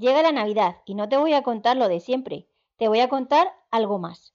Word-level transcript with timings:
Llega 0.00 0.22
la 0.22 0.32
Navidad 0.32 0.78
y 0.86 0.94
no 0.94 1.10
te 1.10 1.18
voy 1.18 1.34
a 1.34 1.42
contar 1.42 1.76
lo 1.76 1.86
de 1.86 2.00
siempre, 2.00 2.48
te 2.78 2.88
voy 2.88 3.00
a 3.00 3.10
contar 3.10 3.54
algo 3.70 3.98
más. 3.98 4.32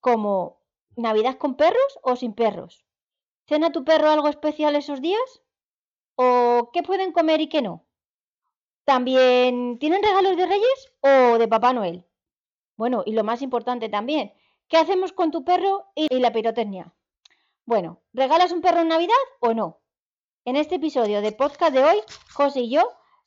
Como 0.00 0.58
Navidad 0.96 1.38
con 1.38 1.54
perros 1.54 2.00
o 2.02 2.16
sin 2.16 2.32
perros. 2.32 2.84
¿Cena 3.46 3.70
tu 3.70 3.84
perro 3.84 4.10
algo 4.10 4.26
especial 4.26 4.74
esos 4.74 5.00
días? 5.00 5.40
¿O 6.16 6.70
qué 6.72 6.82
pueden 6.82 7.12
comer 7.12 7.40
y 7.40 7.48
qué 7.48 7.62
no? 7.62 7.84
¿También 8.84 9.78
tienen 9.78 10.02
regalos 10.02 10.36
de 10.36 10.46
Reyes 10.46 10.92
o 11.00 11.38
de 11.38 11.46
Papá 11.46 11.72
Noel? 11.72 12.04
Bueno, 12.76 13.04
y 13.06 13.12
lo 13.12 13.22
más 13.22 13.40
importante 13.40 13.88
también, 13.88 14.34
¿qué 14.66 14.78
hacemos 14.78 15.12
con 15.12 15.30
tu 15.30 15.44
perro 15.44 15.86
y 15.94 16.08
la 16.18 16.32
pirotecnia? 16.32 16.92
Bueno, 17.66 18.00
¿regalas 18.12 18.50
un 18.50 18.62
perro 18.62 18.80
en 18.80 18.88
Navidad 18.88 19.14
o 19.38 19.54
no? 19.54 19.78
En 20.44 20.56
este 20.56 20.74
episodio 20.74 21.20
de 21.20 21.30
podcast 21.30 21.72
de 21.72 21.84
hoy, 21.84 21.98
José 22.32 22.62
y 22.62 22.70
yo, 22.70 22.82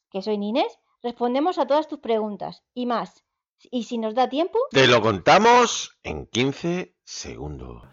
que 0.10 0.22
soy 0.22 0.38
Ninés, 0.38 0.80
respondemos 1.06 1.60
a 1.60 1.68
todas 1.68 1.88
tus 1.88 2.00
preguntas 2.00 2.64
y 2.74 2.88
más. 2.88 3.24
Y 3.72 3.84
si 3.84 3.98
nos 3.98 4.16
da 4.16 4.28
tiempo... 4.28 4.60
Te 4.72 4.88
lo 4.88 5.02
contamos 5.02 5.98
en 6.04 6.26
15 6.26 6.96
segundos. 7.04 7.84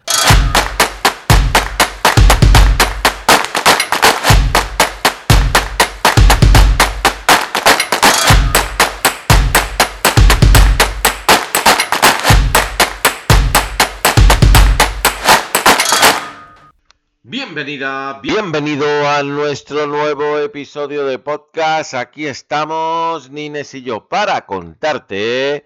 Bienvenida, 17.25 18.19
bienvenido 18.21 18.85
a 19.07 19.23
nuestro 19.23 19.87
nuevo 19.87 20.39
episodio 20.39 21.05
de 21.05 21.19
podcast. 21.19 21.93
Aquí 21.93 22.25
estamos, 22.25 23.29
Nines 23.29 23.73
y 23.75 23.81
yo, 23.81 24.09
para 24.09 24.45
contarte 24.45 25.63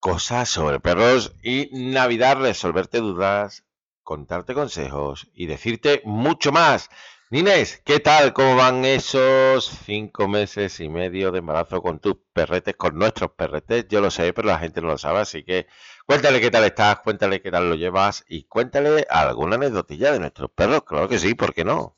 cosas 0.00 0.48
sobre 0.48 0.80
perros 0.80 1.36
y 1.40 1.68
Navidad, 1.70 2.38
resolverte 2.40 2.98
dudas, 2.98 3.64
contarte 4.02 4.54
consejos 4.54 5.30
y 5.32 5.46
decirte 5.46 6.02
mucho 6.04 6.50
más. 6.50 6.90
Nines, 7.32 7.80
¿qué 7.86 7.98
tal? 7.98 8.34
¿Cómo 8.34 8.56
van 8.56 8.84
esos 8.84 9.64
cinco 9.64 10.28
meses 10.28 10.78
y 10.80 10.90
medio 10.90 11.32
de 11.32 11.38
embarazo 11.38 11.80
con 11.80 11.98
tus 11.98 12.16
perretes, 12.30 12.76
con 12.76 12.98
nuestros 12.98 13.30
perretes? 13.30 13.88
Yo 13.88 14.02
lo 14.02 14.10
sé, 14.10 14.34
pero 14.34 14.48
la 14.48 14.58
gente 14.58 14.82
no 14.82 14.88
lo 14.88 14.98
sabe, 14.98 15.20
así 15.20 15.42
que 15.42 15.66
cuéntale 16.04 16.42
qué 16.42 16.50
tal 16.50 16.64
estás, 16.64 17.00
cuéntale 17.00 17.40
qué 17.40 17.50
tal 17.50 17.70
lo 17.70 17.74
llevas 17.74 18.22
y 18.28 18.44
cuéntale 18.44 19.06
alguna 19.08 19.56
anécdotilla 19.56 20.12
de 20.12 20.20
nuestros 20.20 20.50
perros. 20.50 20.82
Claro 20.82 21.08
que 21.08 21.18
sí, 21.18 21.34
¿por 21.34 21.54
qué 21.54 21.64
no? 21.64 21.96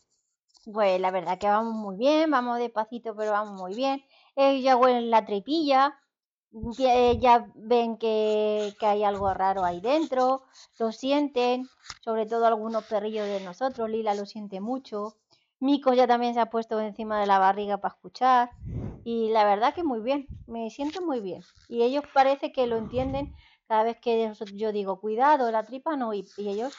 Pues 0.73 1.01
la 1.01 1.11
verdad 1.11 1.37
que 1.37 1.49
vamos 1.49 1.75
muy 1.75 1.97
bien, 1.97 2.31
vamos 2.31 2.61
despacito, 2.61 3.17
pero 3.17 3.33
vamos 3.33 3.61
muy 3.61 3.75
bien. 3.75 4.05
Ellos 4.37 4.63
ya 4.63 4.77
huelen 4.77 5.11
la 5.11 5.27
tripilla, 5.27 5.99
ya, 6.79 7.51
ven 7.57 7.97
que, 7.97 8.73
que, 8.79 8.87
hay 8.87 9.03
algo 9.03 9.35
raro 9.35 9.65
ahí 9.65 9.81
dentro, 9.81 10.45
lo 10.79 10.93
sienten, 10.93 11.69
sobre 12.03 12.25
todo 12.27 12.47
algunos 12.47 12.85
perrillos 12.85 13.27
de 13.27 13.41
nosotros, 13.41 13.91
Lila 13.91 14.15
lo 14.15 14.27
siente 14.27 14.61
mucho. 14.61 15.17
Mico 15.65 15.95
ya 15.95 16.07
también 16.07 16.35
se 16.35 16.41
ha 16.41 16.51
puesto 16.51 16.79
encima 16.79 17.19
de 17.19 17.27
la 17.27 17.39
barriga 17.39 17.79
para 17.79 17.95
escuchar. 17.95 18.51
Y 19.03 19.31
la 19.31 19.47
verdad 19.47 19.75
que 19.75 19.83
muy 19.83 20.01
bien, 20.01 20.27
me 20.47 20.69
siento 20.69 21.01
muy 21.01 21.21
bien. 21.21 21.43
Y 21.71 21.85
ellos 21.85 22.05
parece 22.13 22.53
que 22.53 22.67
lo 22.67 22.77
entienden 22.77 23.35
cada 23.67 23.83
vez 23.83 23.97
que 23.99 24.31
yo 24.53 24.73
digo 24.73 25.01
cuidado, 25.01 25.51
la 25.51 25.63
tripa 25.63 25.97
no, 25.97 26.13
y, 26.13 26.29
ellos 26.37 26.75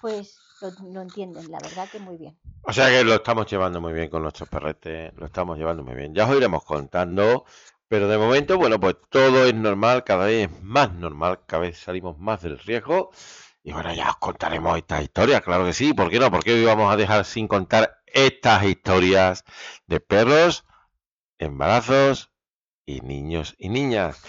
pues 0.00 0.38
lo, 0.60 1.00
entienden, 1.00 1.50
la 1.50 1.58
verdad 1.58 1.88
que 1.90 1.98
muy 1.98 2.16
bien. 2.16 2.38
O 2.62 2.72
sea 2.72 2.88
que 2.88 3.02
lo 3.02 3.14
estamos 3.14 3.50
llevando 3.50 3.80
muy 3.80 3.92
bien 3.92 4.08
con 4.08 4.22
nuestros 4.22 4.48
perretes, 4.48 5.12
lo 5.16 5.26
estamos 5.26 5.58
llevando 5.58 5.82
muy 5.82 5.96
bien. 5.96 6.14
Ya 6.14 6.28
os 6.28 6.36
iremos 6.36 6.62
contando, 6.62 7.44
pero 7.88 8.06
de 8.06 8.18
momento, 8.18 8.56
bueno, 8.56 8.78
pues 8.78 8.98
todo 9.08 9.46
es 9.46 9.54
normal, 9.54 10.04
cada 10.04 10.26
vez 10.26 10.48
es 10.48 10.62
más 10.62 10.92
normal, 10.92 11.40
cada 11.44 11.62
vez 11.62 11.78
salimos 11.78 12.16
más 12.20 12.40
del 12.42 12.56
riesgo. 12.60 13.10
Y 13.68 13.72
bueno, 13.72 13.92
ya 13.92 14.08
os 14.08 14.16
contaremos 14.16 14.78
estas 14.78 15.02
historias, 15.02 15.42
claro 15.42 15.66
que 15.66 15.74
sí. 15.74 15.92
¿Por 15.92 16.08
qué 16.08 16.18
no? 16.18 16.30
Porque 16.30 16.54
hoy 16.54 16.64
vamos 16.64 16.90
a 16.90 16.96
dejar 16.96 17.26
sin 17.26 17.46
contar 17.46 18.00
estas 18.06 18.64
historias 18.64 19.44
de 19.86 20.00
perros, 20.00 20.64
embarazos 21.36 22.30
y 22.86 23.02
niños 23.02 23.56
y 23.58 23.68
niñas. 23.68 24.22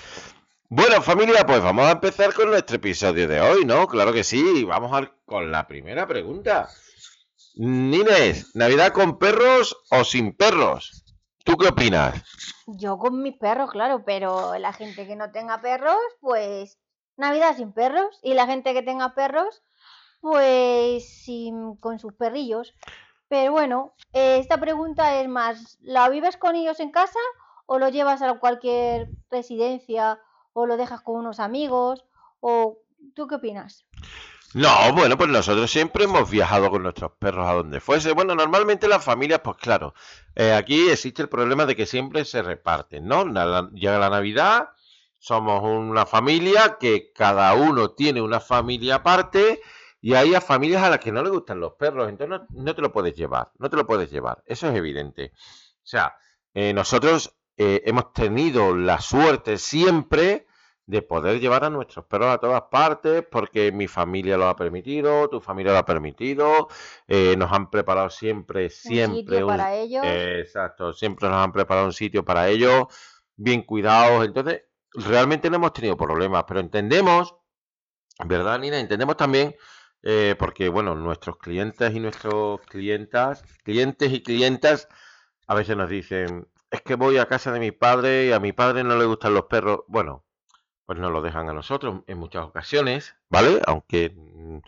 Bueno, 0.67 1.01
familia, 1.01 1.45
pues 1.45 1.63
vamos 1.63 1.85
a 1.85 1.91
empezar 1.91 2.33
con 2.33 2.49
nuestro 2.49 2.75
episodio 2.75 3.29
de 3.29 3.39
hoy, 3.39 3.63
¿no? 3.63 3.87
Claro 3.87 4.11
que 4.11 4.25
sí. 4.25 4.65
Vamos 4.65 4.91
a 4.91 5.09
con 5.23 5.49
la 5.53 5.65
primera 5.67 6.05
pregunta. 6.05 6.67
Nines, 7.55 8.53
¿Navidad 8.57 8.91
con 8.91 9.19
perros 9.19 9.77
o 9.89 10.03
sin 10.03 10.33
perros? 10.35 11.05
¿Tú 11.45 11.55
qué 11.55 11.69
opinas? 11.69 12.21
Yo 12.67 12.97
con 12.97 13.23
mis 13.23 13.37
perros, 13.37 13.71
claro, 13.71 14.03
pero 14.05 14.57
la 14.57 14.73
gente 14.73 15.07
que 15.07 15.15
no 15.15 15.31
tenga 15.31 15.61
perros, 15.61 15.95
pues 16.19 16.77
Navidad 17.19 17.55
sin 17.55 17.71
perros. 17.71 18.19
Y 18.23 18.33
la 18.33 18.47
gente 18.47 18.73
que 18.73 18.81
tenga 18.81 19.13
perros, 19.13 19.61
pues 20.21 21.07
sin, 21.07 21.75
con 21.75 21.99
sus 21.99 22.13
perrillos. 22.13 22.73
Pero 23.27 23.51
bueno, 23.51 23.93
esta 24.13 24.59
pregunta 24.59 25.21
es 25.21 25.29
más, 25.29 25.77
¿la 25.81 26.09
vives 26.09 26.37
con 26.37 26.55
ellos 26.55 26.79
en 26.79 26.91
casa 26.91 27.19
o 27.67 27.77
lo 27.77 27.89
llevas 27.89 28.23
a 28.23 28.33
cualquier 28.39 29.09
residencia 29.29 30.19
o 30.53 30.65
lo 30.65 30.77
dejas 30.77 31.01
con 31.01 31.17
unos 31.17 31.39
amigos? 31.39 32.05
¿O 32.39 32.79
tú 33.13 33.27
qué 33.27 33.35
opinas? 33.35 33.85
No, 34.55 34.93
bueno, 34.93 35.15
pues 35.15 35.29
nosotros 35.29 35.69
siempre 35.69 36.05
hemos 36.05 36.27
viajado 36.27 36.71
con 36.71 36.81
nuestros 36.81 37.11
perros 37.19 37.47
a 37.47 37.53
donde 37.53 37.79
fuese. 37.79 38.13
Bueno, 38.13 38.33
normalmente 38.33 38.87
las 38.87 39.03
familias, 39.03 39.41
pues 39.43 39.57
claro, 39.57 39.93
eh, 40.33 40.53
aquí 40.53 40.89
existe 40.89 41.21
el 41.21 41.29
problema 41.29 41.67
de 41.67 41.75
que 41.75 41.85
siempre 41.85 42.25
se 42.25 42.41
reparten, 42.41 43.07
¿no? 43.07 43.25
Llega 43.69 43.99
la 43.99 44.09
Navidad, 44.09 44.69
somos 45.19 45.61
una 45.63 46.05
familia 46.05 46.77
que 46.79 47.11
cada 47.13 47.53
uno 47.53 47.91
tiene 47.91 48.21
una 48.21 48.39
familia 48.39 48.95
aparte 48.95 49.61
y 50.01 50.13
hay 50.13 50.33
a 50.33 50.41
familias 50.41 50.81
a 50.81 50.89
las 50.89 50.99
que 50.99 51.11
no 51.11 51.21
les 51.21 51.31
gustan 51.31 51.59
los 51.59 51.73
perros, 51.73 52.07
entonces 52.07 52.47
no, 52.49 52.73
te 52.73 52.81
lo 52.81 52.91
puedes 52.91 53.15
llevar, 53.15 53.51
no 53.59 53.69
te 53.69 53.75
lo 53.75 53.85
puedes 53.85 54.09
llevar, 54.09 54.41
eso 54.45 54.69
es 54.69 54.75
evidente. 54.75 55.33
O 55.35 55.87
sea, 55.89 56.15
eh, 56.53 56.73
nosotros 56.73 57.35
eh, 57.57 57.83
hemos 57.85 58.13
tenido 58.13 58.75
la 58.75 59.01
suerte 59.01 59.57
siempre 59.57 60.47
de 60.85 61.01
poder 61.01 61.39
llevar 61.39 61.65
a 61.65 61.69
nuestros 61.69 62.05
perros 62.05 62.33
a 62.33 62.39
todas 62.39 62.63
partes, 62.71 63.23
porque 63.29 63.71
mi 63.71 63.87
familia 63.87 64.37
lo 64.37 64.47
ha 64.47 64.55
permitido, 64.55 65.29
tu 65.29 65.39
familia 65.41 65.73
lo 65.73 65.79
ha 65.79 65.85
permitido, 65.85 66.69
eh, 67.07 67.35
nos 67.37 67.51
han 67.51 67.69
preparado 67.69 68.09
siempre, 68.09 68.69
siempre 68.69 69.13
un 69.13 69.15
sitio 69.19 69.47
para 69.47 69.75
ellos. 69.75 70.03
exacto, 70.05 70.93
siempre 70.93 71.29
nos 71.29 71.37
han 71.37 71.51
preparado 71.51 71.85
un 71.85 71.93
sitio 71.93 72.23
para 72.25 72.47
ellos, 72.47 72.87
bien 73.35 73.61
cuidados, 73.61 74.25
entonces 74.25 74.63
realmente 74.93 75.49
no 75.49 75.57
hemos 75.57 75.73
tenido 75.73 75.97
problemas, 75.97 76.45
pero 76.47 76.59
entendemos, 76.59 77.35
¿verdad, 78.25 78.59
Nina? 78.59 78.79
Entendemos 78.79 79.17
también 79.17 79.55
eh, 80.01 80.35
porque 80.39 80.69
bueno, 80.69 80.95
nuestros 80.95 81.37
clientes 81.37 81.93
y 81.93 81.99
nuestros 81.99 82.61
clientas, 82.61 83.43
clientes 83.63 84.11
y 84.13 84.23
clientas 84.23 84.87
a 85.47 85.55
veces 85.55 85.75
nos 85.75 85.89
dicen, 85.89 86.47
es 86.69 86.81
que 86.81 86.95
voy 86.95 87.17
a 87.17 87.27
casa 87.27 87.51
de 87.51 87.59
mi 87.59 87.71
padre 87.71 88.27
y 88.27 88.31
a 88.31 88.39
mi 88.39 88.53
padre 88.53 88.83
no 88.83 88.97
le 88.97 89.05
gustan 89.05 89.33
los 89.33 89.45
perros. 89.45 89.81
Bueno, 89.87 90.25
pues 90.85 90.99
nos 90.99 91.11
lo 91.11 91.21
dejan 91.21 91.49
a 91.49 91.53
nosotros 91.53 92.03
en 92.07 92.17
muchas 92.17 92.45
ocasiones, 92.45 93.15
¿vale? 93.29 93.59
Aunque 93.67 94.11
mm, 94.15 94.59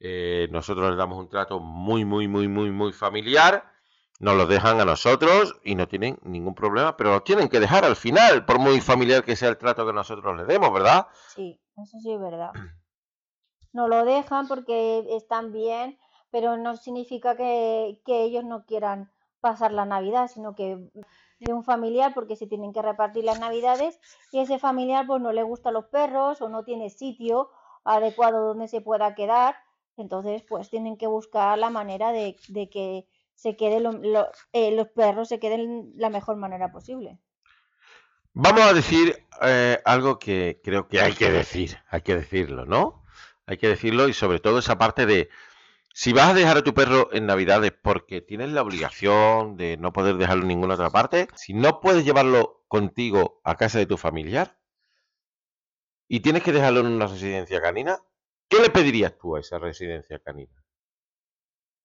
eh, 0.00 0.48
nosotros 0.50 0.88
les 0.90 0.98
damos 0.98 1.18
un 1.18 1.28
trato 1.28 1.60
muy, 1.60 2.04
muy, 2.04 2.28
muy, 2.28 2.48
muy, 2.48 2.70
muy 2.70 2.92
familiar, 2.92 3.70
nos 4.18 4.36
lo 4.36 4.46
dejan 4.46 4.80
a 4.80 4.84
nosotros 4.84 5.56
y 5.62 5.74
no 5.74 5.86
tienen 5.86 6.18
ningún 6.22 6.54
problema, 6.54 6.96
pero 6.96 7.12
lo 7.12 7.22
tienen 7.22 7.48
que 7.48 7.60
dejar 7.60 7.84
al 7.84 7.96
final, 7.96 8.44
por 8.44 8.58
muy 8.58 8.80
familiar 8.80 9.24
que 9.24 9.36
sea 9.36 9.48
el 9.48 9.58
trato 9.58 9.86
que 9.86 9.92
nosotros 9.92 10.36
les 10.36 10.46
demos, 10.46 10.72
¿verdad? 10.72 11.06
Sí, 11.34 11.60
eso 11.76 11.98
sí 12.00 12.12
es 12.12 12.20
verdad. 12.20 12.50
no 13.72 13.88
lo 13.88 14.04
dejan 14.04 14.48
porque 14.48 15.06
están 15.10 15.52
bien, 15.52 15.98
pero 16.30 16.56
no 16.56 16.76
significa 16.76 17.36
que, 17.36 18.00
ellos 18.06 18.44
no 18.44 18.64
quieran 18.64 19.10
pasar 19.40 19.72
la 19.72 19.84
Navidad, 19.84 20.28
sino 20.28 20.54
que 20.54 20.90
de 21.38 21.52
un 21.52 21.62
familiar 21.62 22.12
porque 22.12 22.34
se 22.34 22.48
tienen 22.48 22.72
que 22.72 22.82
repartir 22.82 23.24
las 23.24 23.38
Navidades 23.38 24.00
y 24.32 24.40
ese 24.40 24.58
familiar 24.58 25.06
pues 25.06 25.22
no 25.22 25.32
le 25.32 25.44
gustan 25.44 25.74
los 25.74 25.86
perros 25.86 26.42
o 26.42 26.48
no 26.48 26.64
tiene 26.64 26.90
sitio 26.90 27.50
adecuado 27.84 28.48
donde 28.48 28.66
se 28.66 28.80
pueda 28.80 29.14
quedar, 29.14 29.54
entonces 29.96 30.42
pues 30.42 30.68
tienen 30.70 30.96
que 30.96 31.06
buscar 31.06 31.56
la 31.56 31.70
manera 31.70 32.10
de, 32.10 32.36
que 32.70 33.06
se 33.38 33.56
queden 33.56 33.86
eh, 34.52 34.72
los 34.72 34.88
perros 34.88 35.28
se 35.28 35.38
queden 35.38 35.92
la 35.96 36.10
mejor 36.10 36.36
manera 36.36 36.72
posible. 36.72 37.18
Vamos 38.32 38.62
a 38.62 38.72
decir 38.72 39.26
eh, 39.42 39.80
algo 39.84 40.18
que 40.18 40.60
creo 40.62 40.88
que 40.88 41.00
hay 41.00 41.12
que 41.12 41.30
decir, 41.30 41.78
hay 41.88 42.02
que 42.02 42.16
decirlo, 42.16 42.66
¿no? 42.66 43.04
hay 43.48 43.56
que 43.56 43.68
decirlo, 43.68 44.08
y 44.08 44.12
sobre 44.12 44.40
todo 44.40 44.58
esa 44.58 44.76
parte 44.76 45.06
de, 45.06 45.30
si 45.94 46.12
vas 46.12 46.28
a 46.28 46.34
dejar 46.34 46.58
a 46.58 46.62
tu 46.62 46.74
perro 46.74 47.08
en 47.12 47.24
Navidades 47.24 47.72
porque 47.72 48.20
tienes 48.20 48.50
la 48.50 48.60
obligación 48.60 49.56
de 49.56 49.78
no 49.78 49.90
poder 49.94 50.16
dejarlo 50.16 50.42
en 50.42 50.48
ninguna 50.48 50.74
otra 50.74 50.90
parte, 50.90 51.28
si 51.34 51.54
no 51.54 51.80
puedes 51.80 52.04
llevarlo 52.04 52.64
contigo 52.68 53.40
a 53.44 53.56
casa 53.56 53.78
de 53.78 53.86
tu 53.86 53.96
familiar 53.96 54.58
y 56.08 56.20
tienes 56.20 56.42
que 56.42 56.52
dejarlo 56.52 56.80
en 56.80 56.88
una 56.88 57.06
residencia 57.06 57.62
canina, 57.62 57.98
¿qué 58.48 58.60
le 58.60 58.68
pedirías 58.68 59.16
tú 59.16 59.36
a 59.36 59.40
esa 59.40 59.58
residencia 59.58 60.18
canina? 60.18 60.57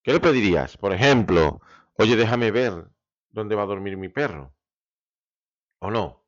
¿Qué 0.04 0.12
le 0.12 0.20
pedirías? 0.20 0.76
Por 0.76 0.94
ejemplo, 0.94 1.62
oye, 1.98 2.18
déjame 2.18 2.52
ver 2.52 2.90
dónde 3.30 3.56
va 3.56 3.64
a 3.64 3.68
dormir 3.68 3.96
mi 3.96 4.10
perro. 4.10 4.54
¿O 5.80 5.90
no? 5.90 6.26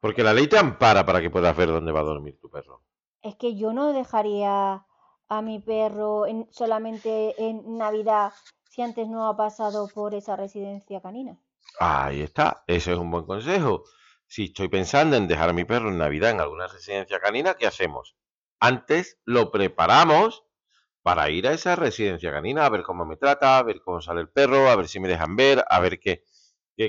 Porque 0.00 0.22
la 0.22 0.32
ley 0.32 0.46
te 0.46 0.56
ampara 0.56 1.04
para 1.04 1.20
que 1.20 1.30
puedas 1.30 1.56
ver 1.56 1.68
dónde 1.68 1.92
va 1.92 2.00
a 2.00 2.04
dormir 2.04 2.38
tu 2.40 2.48
perro. 2.48 2.84
Es 3.22 3.34
que 3.36 3.56
yo 3.56 3.72
no 3.72 3.92
dejaría 3.92 4.86
a 5.28 5.42
mi 5.42 5.58
perro 5.58 6.26
en, 6.26 6.48
solamente 6.50 7.34
en 7.42 7.76
Navidad 7.76 8.32
si 8.70 8.82
antes 8.82 9.08
no 9.08 9.28
ha 9.28 9.36
pasado 9.36 9.88
por 9.88 10.14
esa 10.14 10.36
residencia 10.36 11.00
canina. 11.00 11.38
Ahí 11.78 12.22
está, 12.22 12.62
ese 12.66 12.92
es 12.92 12.98
un 12.98 13.10
buen 13.10 13.26
consejo. 13.26 13.82
Si 14.26 14.44
estoy 14.44 14.68
pensando 14.68 15.16
en 15.16 15.26
dejar 15.26 15.50
a 15.50 15.52
mi 15.52 15.64
perro 15.64 15.88
en 15.88 15.98
Navidad 15.98 16.30
en 16.30 16.40
alguna 16.40 16.68
residencia 16.68 17.18
canina, 17.18 17.54
¿qué 17.54 17.66
hacemos? 17.66 18.16
Antes 18.60 19.18
lo 19.24 19.50
preparamos 19.50 20.44
para 21.02 21.30
ir 21.30 21.46
a 21.48 21.52
esa 21.52 21.76
residencia 21.76 22.30
canina, 22.30 22.66
a 22.66 22.70
ver 22.70 22.82
cómo 22.82 23.04
me 23.04 23.16
trata, 23.16 23.58
a 23.58 23.62
ver 23.62 23.80
cómo 23.82 24.00
sale 24.00 24.20
el 24.20 24.28
perro, 24.28 24.68
a 24.68 24.76
ver 24.76 24.88
si 24.88 25.00
me 25.00 25.08
dejan 25.08 25.36
ver, 25.36 25.64
a 25.68 25.80
ver 25.80 25.98
qué, 25.98 26.24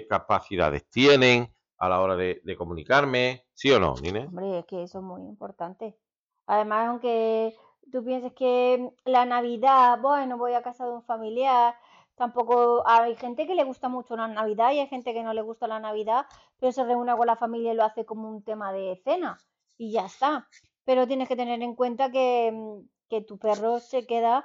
capacidades 0.07 0.89
tienen 0.89 1.53
a 1.77 1.89
la 1.89 1.99
hora 1.99 2.15
de, 2.15 2.41
de 2.45 2.55
comunicarme, 2.55 3.45
¿sí 3.53 3.71
o 3.71 3.79
no, 3.79 3.95
Nine? 4.01 4.27
Hombre, 4.27 4.59
es 4.59 4.65
que 4.65 4.83
eso 4.83 4.99
es 4.99 5.03
muy 5.03 5.23
importante. 5.23 5.97
Además, 6.45 6.87
aunque 6.87 7.53
tú 7.91 8.03
pienses 8.03 8.33
que 8.33 8.89
la 9.05 9.25
Navidad, 9.25 9.99
bueno, 10.01 10.37
voy 10.37 10.53
a 10.53 10.61
casa 10.61 10.85
de 10.85 10.91
un 10.91 11.03
familiar, 11.03 11.75
tampoco 12.15 12.83
hay 12.85 13.15
gente 13.15 13.47
que 13.47 13.55
le 13.55 13.63
gusta 13.63 13.89
mucho 13.89 14.15
la 14.15 14.27
Navidad 14.27 14.71
y 14.71 14.79
hay 14.79 14.87
gente 14.87 15.13
que 15.13 15.23
no 15.23 15.33
le 15.33 15.41
gusta 15.41 15.67
la 15.67 15.79
Navidad, 15.79 16.25
pero 16.59 16.71
se 16.71 16.83
reúne 16.83 17.15
con 17.15 17.27
la 17.27 17.35
familia 17.35 17.73
y 17.73 17.75
lo 17.75 17.83
hace 17.83 18.05
como 18.05 18.29
un 18.29 18.43
tema 18.43 18.71
de 18.71 19.01
cena 19.03 19.37
y 19.77 19.91
ya 19.91 20.05
está. 20.05 20.47
Pero 20.83 21.07
tienes 21.07 21.27
que 21.27 21.35
tener 21.35 21.61
en 21.61 21.75
cuenta 21.75 22.11
que, 22.11 22.83
que 23.11 23.21
tu 23.21 23.37
perro 23.45 23.79
se 23.81 24.07
queda 24.11 24.35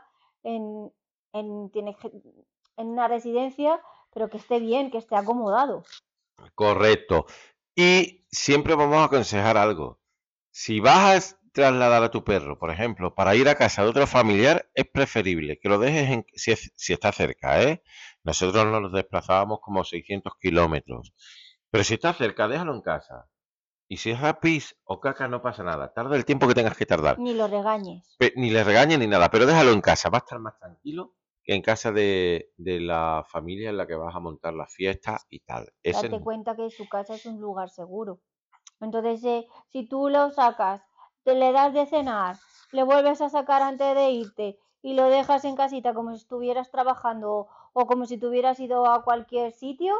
en, 0.42 0.92
en, 1.32 1.70
tienes 1.70 1.96
que- 1.98 2.12
en 2.80 2.86
una 2.96 3.08
residencia, 3.08 3.80
pero 4.12 4.28
que 4.30 4.38
esté 4.38 4.58
bien, 4.60 4.90
que 4.90 4.98
esté 4.98 5.16
acomodado. 5.16 5.84
Correcto. 6.54 7.26
Y 7.74 8.26
siempre 8.30 8.74
vamos 8.74 8.96
a 8.98 9.04
aconsejar 9.04 9.56
algo. 9.56 10.00
Si 10.50 10.80
vas 10.80 11.34
a 11.34 11.38
trasladar 11.52 12.02
a 12.02 12.10
tu 12.10 12.24
perro, 12.24 12.58
por 12.58 12.70
ejemplo, 12.70 13.14
para 13.14 13.34
ir 13.36 13.48
a 13.48 13.54
casa 13.54 13.82
de 13.82 13.88
otro 13.90 14.06
familiar, 14.06 14.68
es 14.74 14.86
preferible 14.86 15.58
que 15.60 15.68
lo 15.68 15.78
dejes 15.78 16.10
en, 16.10 16.26
si, 16.34 16.52
es- 16.52 16.72
si 16.76 16.92
está 16.92 17.12
cerca, 17.12 17.62
¿eh? 17.62 17.82
Nosotros 18.24 18.66
nos 18.66 18.92
desplazábamos 18.92 19.60
como 19.62 19.84
600 19.84 20.34
kilómetros. 20.40 21.14
Pero 21.70 21.84
si 21.84 21.94
está 21.94 22.12
cerca, 22.14 22.48
déjalo 22.48 22.74
en 22.74 22.82
casa. 22.82 23.26
Y 23.88 23.98
si 23.98 24.10
es 24.10 24.22
a 24.22 24.40
pis 24.40 24.76
o 24.84 24.98
caca, 25.00 25.28
no 25.28 25.40
pasa 25.42 25.62
nada. 25.62 25.92
Tarda 25.92 26.16
el 26.16 26.24
tiempo 26.24 26.48
que 26.48 26.54
tengas 26.54 26.76
que 26.76 26.86
tardar. 26.86 27.18
Ni 27.18 27.34
lo 27.34 27.46
regañes. 27.46 28.16
Pe- 28.18 28.32
Ni 28.36 28.50
le 28.50 28.64
regañes 28.64 28.98
ni 28.98 29.06
nada, 29.06 29.30
pero 29.30 29.46
déjalo 29.46 29.72
en 29.72 29.80
casa. 29.80 30.08
Va 30.10 30.18
a 30.18 30.24
estar 30.24 30.38
más 30.40 30.58
tranquilo 30.58 31.14
que 31.44 31.54
en 31.54 31.62
casa 31.62 31.92
de, 31.92 32.50
de 32.56 32.80
la 32.80 33.24
familia 33.28 33.70
en 33.70 33.76
la 33.76 33.86
que 33.86 33.94
vas 33.94 34.14
a 34.14 34.18
montar 34.20 34.54
la 34.54 34.66
fiesta 34.66 35.20
y 35.30 35.40
tal. 35.40 35.72
Ese 35.82 36.02
Date 36.08 36.18
no. 36.18 36.24
cuenta 36.24 36.56
que 36.56 36.68
su 36.70 36.88
casa 36.88 37.14
es 37.14 37.24
un 37.26 37.40
lugar 37.40 37.70
seguro. 37.70 38.18
Entonces, 38.80 39.22
eh, 39.24 39.46
si 39.70 39.88
tú 39.88 40.08
lo 40.08 40.30
sacas, 40.30 40.82
te 41.22 41.34
le 41.34 41.52
das 41.52 41.72
de 41.72 41.86
cenar, 41.86 42.36
le 42.72 42.82
vuelves 42.82 43.20
a 43.20 43.28
sacar 43.28 43.62
antes 43.62 43.94
de 43.94 44.10
irte 44.10 44.58
y 44.82 44.94
lo 44.94 45.04
dejas 45.08 45.44
en 45.44 45.56
casita 45.56 45.94
como 45.94 46.10
si 46.10 46.16
estuvieras 46.22 46.70
trabajando 46.70 47.46
o 47.72 47.86
como 47.86 48.06
si 48.06 48.18
te 48.18 48.26
hubieras 48.26 48.58
ido 48.60 48.86
a 48.86 49.02
cualquier 49.04 49.52
sitio, 49.52 49.94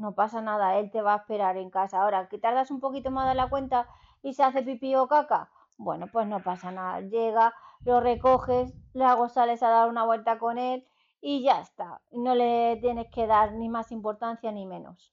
no 0.00 0.14
pasa 0.14 0.40
nada, 0.40 0.78
él 0.78 0.90
te 0.90 1.02
va 1.02 1.14
a 1.14 1.18
esperar 1.18 1.56
en 1.58 1.70
casa. 1.70 2.02
Ahora, 2.02 2.28
que 2.28 2.38
tardas 2.38 2.70
un 2.70 2.80
poquito 2.80 3.10
más 3.10 3.28
de 3.28 3.34
la 3.34 3.50
cuenta 3.50 3.86
y 4.22 4.32
se 4.34 4.42
hace 4.42 4.62
pipí 4.62 4.94
o 4.96 5.06
caca, 5.06 5.50
bueno, 5.76 6.08
pues 6.10 6.26
no 6.26 6.42
pasa 6.42 6.70
nada. 6.70 7.00
Llega, 7.00 7.54
lo 7.84 8.00
recoges, 8.00 8.72
luego 8.94 9.28
sales 9.28 9.62
a 9.62 9.68
dar 9.68 9.88
una 9.88 10.04
vuelta 10.04 10.38
con 10.38 10.58
él 10.58 10.86
y 11.20 11.42
ya 11.42 11.60
está. 11.60 12.00
No 12.10 12.34
le 12.34 12.78
tienes 12.80 13.08
que 13.12 13.26
dar 13.26 13.52
ni 13.52 13.68
más 13.68 13.92
importancia 13.92 14.50
ni 14.52 14.66
menos. 14.66 15.12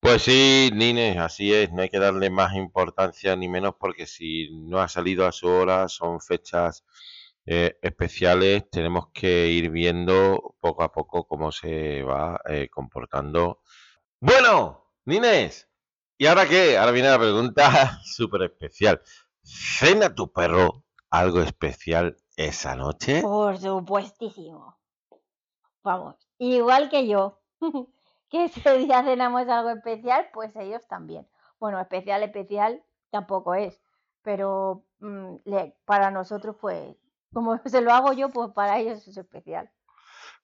Pues 0.00 0.22
sí, 0.22 0.70
Nines, 0.74 1.16
así 1.16 1.52
es. 1.52 1.72
No 1.72 1.82
hay 1.82 1.88
que 1.88 1.98
darle 1.98 2.28
más 2.28 2.54
importancia 2.54 3.36
ni 3.36 3.48
menos 3.48 3.74
porque 3.78 4.06
si 4.06 4.50
no 4.50 4.80
ha 4.80 4.88
salido 4.88 5.26
a 5.26 5.32
su 5.32 5.46
hora, 5.48 5.88
son 5.88 6.20
fechas 6.20 6.84
eh, 7.46 7.78
especiales. 7.80 8.68
Tenemos 8.70 9.08
que 9.12 9.48
ir 9.48 9.70
viendo 9.70 10.56
poco 10.60 10.82
a 10.82 10.92
poco 10.92 11.26
cómo 11.26 11.52
se 11.52 12.02
va 12.02 12.40
eh, 12.46 12.68
comportando. 12.70 13.60
Bueno, 14.26 14.86
Nines, 15.04 15.68
¿y 16.16 16.24
ahora 16.24 16.48
qué? 16.48 16.78
Ahora 16.78 16.92
viene 16.92 17.10
la 17.10 17.18
pregunta 17.18 18.00
súper 18.04 18.44
especial. 18.44 19.02
¿Cena 19.42 20.14
tu 20.14 20.32
perro 20.32 20.82
algo 21.10 21.42
especial 21.42 22.16
esa 22.34 22.74
noche? 22.74 23.20
Por 23.20 23.58
supuestísimo. 23.58 24.78
Vamos, 25.82 26.16
igual 26.38 26.88
que 26.88 27.06
yo, 27.06 27.42
que 28.30 28.44
ese 28.44 28.78
día 28.78 29.02
cenamos 29.04 29.46
algo 29.48 29.68
especial, 29.70 30.30
pues 30.32 30.56
ellos 30.56 30.86
también. 30.88 31.28
Bueno, 31.60 31.78
especial, 31.78 32.22
especial 32.22 32.82
tampoco 33.10 33.54
es, 33.54 33.78
pero 34.22 34.86
mm, 35.00 35.34
le- 35.44 35.76
para 35.84 36.10
nosotros, 36.10 36.56
pues, 36.58 36.96
como 37.32 37.58
se 37.66 37.82
lo 37.82 37.92
hago 37.92 38.14
yo, 38.14 38.30
pues 38.30 38.50
para 38.52 38.78
ellos 38.78 39.06
es 39.06 39.16
especial. 39.18 39.70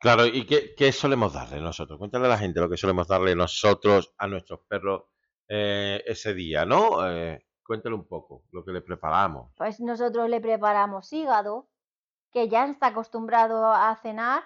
Claro, 0.00 0.24
¿y 0.24 0.46
qué, 0.46 0.74
qué 0.74 0.92
solemos 0.92 1.34
darle 1.34 1.60
nosotros? 1.60 1.98
Cuéntale 1.98 2.24
a 2.24 2.30
la 2.30 2.38
gente 2.38 2.58
lo 2.58 2.70
que 2.70 2.78
solemos 2.78 3.06
darle 3.06 3.36
nosotros 3.36 4.14
a 4.16 4.26
nuestros 4.26 4.60
perros 4.60 5.04
eh, 5.46 6.02
ese 6.06 6.32
día, 6.32 6.64
¿no? 6.64 7.06
Eh, 7.06 7.44
cuéntale 7.62 7.94
un 7.94 8.06
poco 8.06 8.44
lo 8.50 8.64
que 8.64 8.72
le 8.72 8.80
preparamos. 8.80 9.52
Pues 9.58 9.78
nosotros 9.78 10.30
le 10.30 10.40
preparamos 10.40 11.12
hígado, 11.12 11.68
que 12.32 12.48
ya 12.48 12.64
está 12.64 12.86
acostumbrado 12.88 13.66
a 13.66 13.94
cenar, 13.96 14.42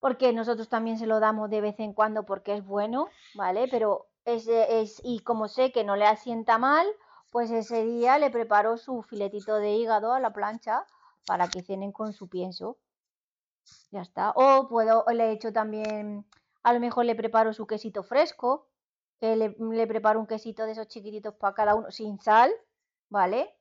porque 0.00 0.32
nosotros 0.32 0.70
también 0.70 0.96
se 0.96 1.06
lo 1.06 1.20
damos 1.20 1.50
de 1.50 1.60
vez 1.60 1.78
en 1.78 1.92
cuando 1.92 2.24
porque 2.24 2.54
es 2.54 2.64
bueno, 2.64 3.08
¿vale? 3.34 3.68
Pero 3.70 4.06
es, 4.24 4.48
es 4.48 5.02
y 5.04 5.18
como 5.20 5.48
sé 5.48 5.72
que 5.72 5.84
no 5.84 5.94
le 5.96 6.06
asienta 6.06 6.56
mal, 6.56 6.86
pues 7.30 7.50
ese 7.50 7.84
día 7.84 8.18
le 8.18 8.30
preparo 8.30 8.78
su 8.78 9.02
filetito 9.02 9.56
de 9.56 9.72
hígado 9.72 10.14
a 10.14 10.20
la 10.20 10.32
plancha 10.32 10.86
para 11.26 11.48
que 11.48 11.62
cenen 11.62 11.92
con 11.92 12.14
su 12.14 12.28
pienso. 12.28 12.78
Ya 13.90 14.02
está. 14.02 14.30
O 14.36 14.68
puedo, 14.68 15.04
o 15.06 15.10
le 15.12 15.32
echo 15.32 15.52
también, 15.52 16.26
a 16.62 16.72
lo 16.72 16.80
mejor 16.80 17.04
le 17.04 17.14
preparo 17.14 17.52
su 17.52 17.66
quesito 17.66 18.02
fresco, 18.02 18.68
que 19.20 19.36
le, 19.36 19.56
le 19.58 19.86
preparo 19.86 20.18
un 20.20 20.26
quesito 20.26 20.64
de 20.66 20.72
esos 20.72 20.88
chiquititos 20.88 21.34
para 21.34 21.54
cada 21.54 21.74
uno, 21.74 21.90
sin 21.90 22.18
sal, 22.20 22.50
¿vale? 23.08 23.54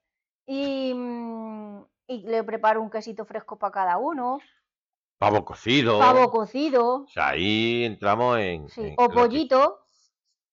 Y, 0.45 0.93
mm, 0.93 1.83
y 2.07 2.23
le 2.27 2.43
preparo 2.43 2.81
un 2.81 2.89
quesito 2.89 3.25
fresco 3.25 3.57
para 3.57 3.71
cada 3.71 3.97
uno, 3.97 4.39
Pavo 5.19 5.45
cocido. 5.45 5.99
pavo 5.99 6.29
cocido, 6.31 7.03
O 7.03 7.07
sea, 7.07 7.29
ahí 7.29 7.85
entramos 7.85 8.39
en... 8.39 8.67
sí, 8.67 8.81
en 8.81 8.95
o 8.97 9.09
pollito, 9.09 9.82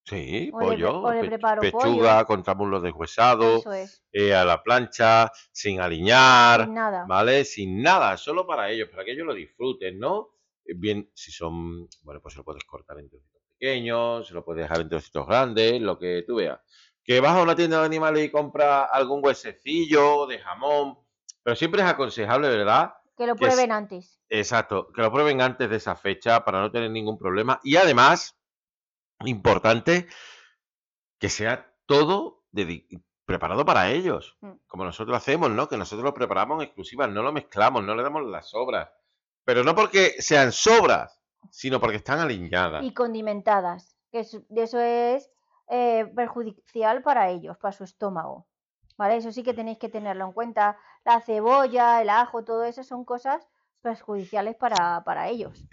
Sí, 0.05 0.51
o 0.53 0.61
le 0.61 0.67
pollo. 0.67 1.01
o 1.01 1.13
le 1.13 1.21
pe- 1.21 1.27
preparo 1.29 1.61
pechuga 1.63 2.25
con 2.25 2.43
muslos 2.57 2.83
deshuesados, 2.83 3.67
es, 3.67 4.03
eh, 4.13 4.35
a 4.35 4.45
la 4.45 4.63
plancha, 4.63 5.31
sin 5.53 5.81
aliñar. 5.81 6.65
sin 6.65 6.75
nada. 6.75 7.05
¿vale? 7.07 7.45
Sin 7.45 7.83
nada, 7.83 8.17
solo 8.17 8.47
para 8.47 8.71
ellos, 8.71 8.89
para 8.89 9.05
que 9.05 9.13
ellos 9.13 9.27
lo 9.27 9.35
disfruten, 9.35 9.99
¿no? 9.99 10.31
Eh, 10.65 10.75
Bien, 10.77 11.09
si 11.15 11.31
son, 11.31 11.89
bueno, 12.03 12.21
pues 12.21 12.35
se 12.35 12.39
lo 12.39 12.45
puedes 12.45 12.65
cortar 12.65 12.99
en 12.99 13.09
trocitos 13.09 13.41
pequeños, 13.59 14.27
se 14.27 14.35
lo 14.35 14.45
puedes 14.45 14.63
dejar 14.63 14.81
en 14.81 14.89
trocitos 14.89 15.27
grandes, 15.27 15.81
lo 15.81 15.99
que 15.99 16.25
tú 16.27 16.37
veas. 16.37 16.59
Que 17.05 17.21
vas 17.21 17.37
a 17.37 17.43
una 17.43 17.55
tienda 17.55 17.81
de 17.81 17.87
animales 17.87 18.25
y 18.25 18.31
compras 18.31 18.89
algún 18.93 19.25
huesecillo 19.25 20.27
de 20.27 20.39
jamón, 20.39 20.99
pero 21.43 21.55
siempre 21.57 21.83
es 21.83 21.89
aconsejable, 21.89 22.49
¿verdad? 22.49 22.95
Que 23.17 23.27
lo 23.27 23.37
que 23.37 23.45
es- 23.47 23.53
prueben 23.53 23.73
antes. 23.73 24.19
Exacto, 24.29 24.89
que 24.95 25.03
lo 25.03 25.13
prueben 25.13 25.41
antes 25.43 25.69
de 25.69 25.77
esa 25.77 25.95
fecha 25.97 26.45
para 26.45 26.61
no 26.61 26.71
tener 26.71 26.91
ningún 26.91 27.19
problema. 27.19 27.61
Y 27.65 27.77
además, 27.77 28.37
importante, 29.25 30.09
que 31.19 31.29
sea 31.29 31.73
todo 31.87 32.45
preparado 33.25 33.65
para 33.65 33.91
ellos, 33.91 34.37
Mm. 34.41 34.53
como 34.67 34.85
nosotros 34.85 35.17
hacemos, 35.17 35.51
¿no? 35.51 35.69
Que 35.69 35.77
nosotros 35.77 36.05
lo 36.05 36.15
preparamos 36.15 36.57
en 36.59 36.65
exclusiva, 36.67 37.07
no 37.07 37.23
lo 37.23 37.33
mezclamos, 37.33 37.85
no 37.85 37.95
le 37.95 38.03
damos 38.03 38.25
las 38.27 38.49
sobras. 38.51 38.91
Pero 39.45 39.63
no 39.63 39.75
porque 39.75 40.21
sean 40.21 40.53
sobras, 40.53 41.21
sino 41.51 41.81
porque 41.81 41.97
están 41.97 42.19
alineadas. 42.19 42.83
Y 42.85 42.93
condimentadas, 42.93 43.97
que 44.11 44.21
eso 44.21 44.81
es 44.81 45.31
eh, 45.69 46.11
perjudicial 46.17 47.03
para 47.03 47.31
ellos, 47.31 47.57
para 47.59 47.73
su 47.73 47.85
estómago. 47.85 48.47
¿Vale? 48.97 49.17
Eso 49.17 49.33
sí 49.33 49.43
que 49.43 49.55
tenéis 49.55 49.79
que 49.79 49.89
tenerlo 49.89 50.27
en 50.27 50.33
cuenta. 50.33 50.77
La 51.05 51.21
cebolla, 51.23 52.03
el 52.03 52.11
ajo, 52.11 52.45
todo 52.45 52.65
eso 52.65 52.83
son 52.83 53.05
cosas 53.05 53.47
perjudiciales 53.81 54.57
para, 54.57 55.03
para 55.05 55.29
ellos. 55.29 55.65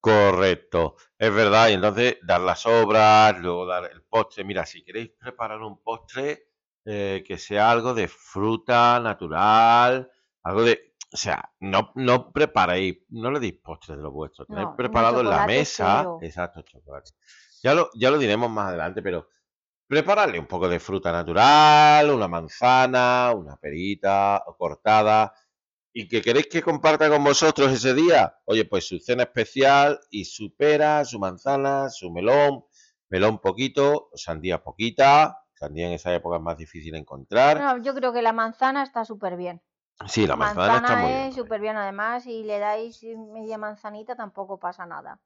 Correcto, 0.00 0.96
es 1.18 1.32
verdad. 1.34 1.68
Y 1.68 1.74
entonces 1.74 2.16
dar 2.22 2.40
las 2.40 2.60
sobras, 2.60 3.38
luego 3.38 3.66
dar 3.66 3.90
el 3.92 4.02
postre. 4.02 4.44
Mira, 4.44 4.64
si 4.64 4.82
queréis 4.82 5.10
preparar 5.10 5.60
un 5.60 5.82
postre, 5.82 6.48
eh, 6.84 7.22
que 7.26 7.36
sea 7.36 7.70
algo 7.70 7.92
de 7.92 8.08
fruta 8.08 8.98
natural, 9.00 10.10
algo 10.42 10.62
de... 10.62 10.94
O 11.12 11.16
sea, 11.16 11.52
no, 11.58 11.90
no 11.96 12.32
preparéis, 12.32 12.98
no 13.08 13.32
le 13.32 13.40
deis 13.40 13.54
postres 13.54 13.98
de 13.98 14.02
lo 14.02 14.12
vuestro. 14.12 14.46
Tenéis 14.46 14.68
No, 14.68 14.76
preparado 14.76 15.20
en 15.20 15.28
la 15.28 15.44
mesa. 15.44 16.06
Exacto, 16.22 16.62
chocolate. 16.62 17.10
Ya 17.62 17.74
lo, 17.74 17.90
ya 17.94 18.10
lo 18.10 18.16
diremos 18.18 18.48
más 18.48 18.68
adelante, 18.68 19.02
pero 19.02 19.28
prepararle 19.88 20.38
un 20.38 20.46
poco 20.46 20.68
de 20.68 20.78
fruta 20.78 21.10
natural, 21.10 22.10
una 22.10 22.28
manzana, 22.28 23.32
una 23.34 23.56
perita 23.56 24.42
cortada. 24.56 25.34
¿Y 26.00 26.08
que 26.08 26.22
queréis 26.22 26.46
que 26.52 26.62
comparta 26.62 27.10
con 27.10 27.22
vosotros 27.22 27.70
ese 27.72 27.92
día? 27.94 28.34
Oye, 28.46 28.64
pues 28.64 28.86
su 28.86 28.98
cena 28.98 29.24
especial 29.24 30.00
y 30.10 30.24
su 30.24 30.54
pera, 30.56 31.04
su 31.04 31.18
manzana, 31.18 31.90
su 31.90 32.10
melón, 32.10 32.64
melón 33.10 33.38
poquito, 33.38 34.08
sandía 34.14 34.62
poquita, 34.62 35.38
sandía 35.52 35.88
en 35.88 35.92
esa 35.92 36.14
época 36.14 36.36
es 36.36 36.42
más 36.42 36.56
difícil 36.56 36.94
encontrar. 36.94 37.58
No, 37.58 37.76
yo 37.82 37.94
creo 37.94 38.12
que 38.14 38.22
la 38.22 38.32
manzana 38.32 38.82
está 38.82 39.04
súper 39.04 39.36
bien. 39.36 39.60
Sí, 40.08 40.26
la 40.26 40.36
manzana, 40.36 40.78
está 40.78 40.96
muy 40.96 41.10
bien. 41.12 41.28
es 41.28 41.34
súper 41.34 41.60
bien, 41.60 41.76
además, 41.76 42.24
si 42.24 42.44
le 42.44 42.58
dais 42.58 43.02
media 43.36 43.58
manzanita 43.58 44.16
tampoco 44.16 44.58
pasa 44.58 44.86
nada. 44.86 45.20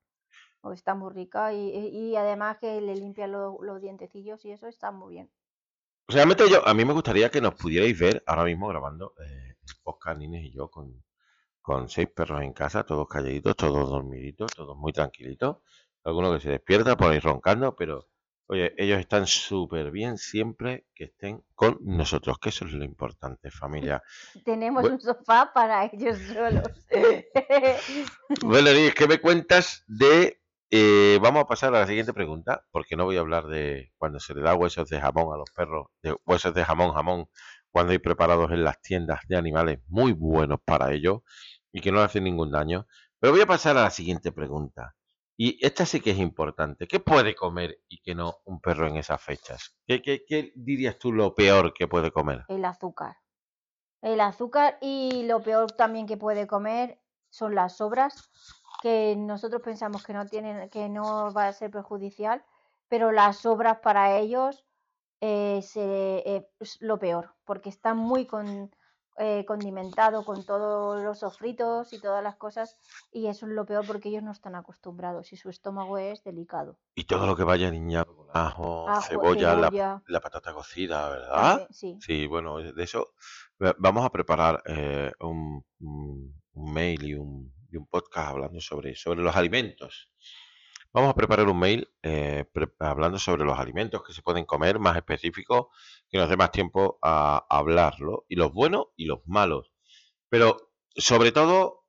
O 0.63 0.73
está 0.73 0.95
muy 0.95 1.13
rica 1.13 1.53
y, 1.53 1.71
y 2.03 2.17
además 2.17 2.59
que 2.59 2.81
le 2.81 2.97
limpia 2.97 3.27
lo- 3.29 3.59
los 3.63 3.81
dientecillos 3.81 4.45
y 4.45 4.51
eso 4.53 4.67
está 4.67 4.91
muy 4.91 5.15
bien. 5.15 5.31
Realmente 6.09 6.49
yo, 6.51 6.67
a 6.67 6.73
mí 6.75 6.85
me 6.85 6.93
gustaría 6.95 7.31
que 7.31 7.41
nos 7.43 7.55
pudierais 7.55 7.99
ver 7.99 8.23
ahora 8.27 8.45
mismo 8.45 8.69
grabando 8.69 9.15
eh, 9.19 9.54
podcast 9.83 10.19
Nines 10.19 10.45
y 10.45 10.53
yo 10.53 10.69
con, 10.71 11.03
con 11.63 11.89
seis 11.89 12.09
perros 12.15 12.43
en 12.43 12.53
casa, 12.53 12.85
todos 12.85 13.07
calladitos, 13.09 13.57
todos 13.57 13.89
dormiditos, 13.91 14.53
todos 14.55 14.77
muy 14.77 14.93
tranquilitos. 14.93 15.59
Alguno 16.05 16.33
que 16.35 16.41
se 16.41 16.51
despierta 16.51 16.97
por 16.97 17.11
ahí 17.13 17.19
roncando, 17.21 17.75
pero 17.75 18.09
oye, 18.47 18.75
ellos 18.77 18.99
están 19.01 19.27
súper 19.27 19.91
bien 19.91 20.19
siempre 20.19 20.87
que 20.95 21.05
estén 21.05 21.43
con 21.55 21.79
nosotros, 21.81 22.39
que 22.39 22.51
eso 22.51 22.67
es 22.67 22.73
lo 22.73 22.85
importante, 22.85 23.51
familia. 23.51 24.03
Tenemos 24.45 24.85
Bu- 24.85 24.91
un 24.93 25.01
sofá 25.01 25.51
para 25.55 25.87
ellos 25.87 26.19
solos. 26.19 26.69
Bueno, 28.43 28.73
Nines, 28.73 28.95
¿qué 28.95 29.07
me 29.07 29.19
cuentas 29.21 29.85
de... 29.87 30.41
eh, 30.71 31.19
vamos 31.23 31.45
a 31.45 31.47
pasar 31.47 31.75
a 31.75 31.81
la 31.81 31.87
siguiente 31.87 32.13
pregunta, 32.13 32.67
porque 32.71 32.97
no 32.97 33.05
voy 33.05 33.17
a 33.17 33.21
hablar 33.21 33.47
de 33.47 33.93
cuando 33.97 34.21
se 34.21 34.35
le 34.35 34.43
da 34.43 34.55
huesos 34.55 34.89
de 34.89 35.01
jamón 35.01 35.33
a 35.33 35.39
los 35.39 35.51
perros, 35.51 35.87
de 36.03 36.17
huesos 36.27 36.53
de 36.55 36.65
jamón, 36.65 36.93
jamón, 36.93 37.27
cuando 37.75 37.91
hay 37.91 37.99
preparados 37.99 38.53
en 38.53 38.63
las 38.63 38.81
tiendas 38.81 39.23
de 39.27 39.37
animales 39.37 39.81
muy 39.89 40.13
buenos 40.13 40.61
para 40.65 40.93
ellos 40.93 41.23
y 41.73 41.81
que 41.81 41.91
no 41.91 42.01
hacen 42.01 42.23
ningún 42.23 42.53
daño. 42.53 42.87
Pero 43.19 43.33
voy 43.33 43.43
a 43.43 43.49
pasar 43.49 43.77
a 43.77 43.83
la 43.83 43.91
siguiente 43.91 44.31
pregunta. 44.31 44.95
Y 45.37 45.59
esta 45.61 45.85
sí 45.85 46.01
que 46.01 46.13
es 46.13 46.19
importante. 46.19 46.87
¿Qué 46.87 47.01
puede 47.01 47.35
comer 47.35 47.81
y 47.89 48.01
qué 48.01 48.15
no 48.15 48.37
un 48.45 48.61
perro 48.61 48.87
en 48.87 48.95
esas 48.95 49.21
fechas? 49.21 49.77
¿Qué, 49.89 50.01
qué, 50.01 50.25
qué 50.25 50.53
dirías 50.55 51.01
tú 51.01 51.13
lo 51.13 51.35
peor 51.35 51.75
que 51.75 51.89
puede 51.89 52.13
comer? 52.13 52.45
El 52.47 52.65
azúcar. 52.65 53.17
El 54.01 54.21
azúcar 54.21 54.79
y 54.81 55.25
lo 55.25 55.43
peor 55.43 55.73
también 55.73 56.07
que 56.07 56.17
puede 56.17 56.47
comer 56.47 57.01
son 57.29 57.57
las 57.57 57.79
sobras, 57.79 58.31
que 58.83 59.17
nosotros 59.17 59.63
pensamos 59.63 60.05
que 60.05 60.13
no 60.13 60.27
tienen, 60.27 60.71
que 60.71 60.89
no 60.89 61.33
va 61.33 61.49
a 61.49 61.53
ser 61.53 61.73
perjudicial, 61.73 62.45
pero 62.87 63.11
las 63.11 63.39
sobras 63.39 63.79
para 63.81 64.17
ellos 64.17 64.64
eh, 65.27 65.61
se- 65.63 66.23
eh, 66.27 66.47
es 66.61 66.77
lo 66.81 66.99
peor, 66.99 67.25
porque 67.47 67.71
está 67.71 67.95
muy 67.95 68.27
con, 68.27 68.71
eh, 69.17 69.45
condimentado 69.47 70.25
con 70.25 70.45
todos 70.45 71.03
los 71.03 71.21
sofritos 71.21 71.93
y 71.95 71.99
todas 71.99 72.23
las 72.23 72.37
cosas, 72.37 72.77
y 73.13 73.29
eso 73.29 73.47
es 73.47 73.53
lo 73.53 73.65
peor 73.65 73.87
porque 73.87 74.09
ellos 74.11 74.23
no 74.23 74.33
están 74.33 74.55
acostumbrados 74.55 75.33
y 75.33 75.37
su 75.37 75.49
estómago 75.49 75.97
es 75.99 76.23
delicado. 76.25 76.79
Y 76.95 77.05
todo 77.05 77.27
lo 77.27 77.37
que 77.37 77.45
vaya 77.45 77.69
aliñado 77.69 78.15
con 78.17 78.27
ajo, 78.35 78.89
Ajo, 78.89 79.01
cebolla, 79.03 79.55
la, 80.07 80.21
patata 80.21 80.53
cocida, 80.53 81.09
¿verdad? 81.09 81.67
sí. 81.71 81.97
Sí, 82.01 82.27
bueno, 82.27 82.59
de 82.59 82.83
eso 82.83 83.15
va- 83.63 83.75
vamos 83.79 84.05
a 84.05 84.11
preparar 84.11 84.63
eh, 84.67 85.11
un, 85.21 85.65
un- 85.81 86.43
un 86.57 86.73
mail 86.73 87.03
y 87.03 87.15
un, 87.15 87.53
y 87.71 87.77
un 87.77 87.87
podcast 87.87 88.31
hablando 88.31 88.61
sobre, 88.61 88.95
sobre 88.95 89.23
los 89.23 89.35
alimentos. 89.35 90.11
Vamos 90.95 91.11
a 91.11 91.15
preparar 91.15 91.49
un 91.49 91.59
mail 91.59 91.89
eh, 92.03 92.45
pre- 92.53 92.73
hablando 92.79 93.19
sobre 93.19 93.45
los 93.45 93.59
alimentos 93.59 94.03
que 94.05 94.13
se 94.13 94.23
pueden 94.23 94.45
comer, 94.47 94.79
más 94.79 94.97
específicos, 94.97 95.67
que 96.09 96.19
nos 96.19 96.29
dé 96.29 96.37
más 96.37 96.53
tiempo 96.53 96.99
a, 97.03 97.45
hablarlo, 97.51 98.25
y 98.29 98.37
los 98.37 98.53
buenos 98.53 98.87
y 98.97 99.07
los 99.07 99.21
malos. 99.27 99.73
Pero 100.29 100.73
sobre 100.97 101.33
todo, 101.33 101.87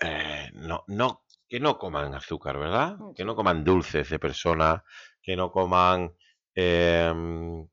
eh, 0.00 0.50
no, 0.54 0.84
no, 0.88 1.24
que 1.48 1.60
no 1.60 1.78
coman 1.78 2.14
azúcar, 2.14 2.58
¿verdad? 2.58 2.96
Mm, 2.98 3.14
Que 3.14 3.24
no 3.24 3.36
coman 3.36 3.64
dulces 3.64 4.10
de 4.10 4.18
personas, 4.18 4.82
que 5.22 5.36
no 5.36 5.52
coman 5.52 6.14
em, 6.54 7.68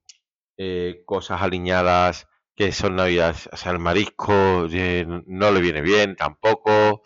eh, 0.57 1.03
cosas 1.05 1.41
aliñadas 1.41 2.27
que 2.55 2.71
son 2.71 2.95
navidades, 2.97 3.49
o 3.51 3.57
sea, 3.57 3.71
el 3.73 3.79
marisco 3.79 4.33
no 4.33 5.51
le 5.51 5.61
viene 5.61 5.81
bien 5.81 6.15
tampoco, 6.15 7.01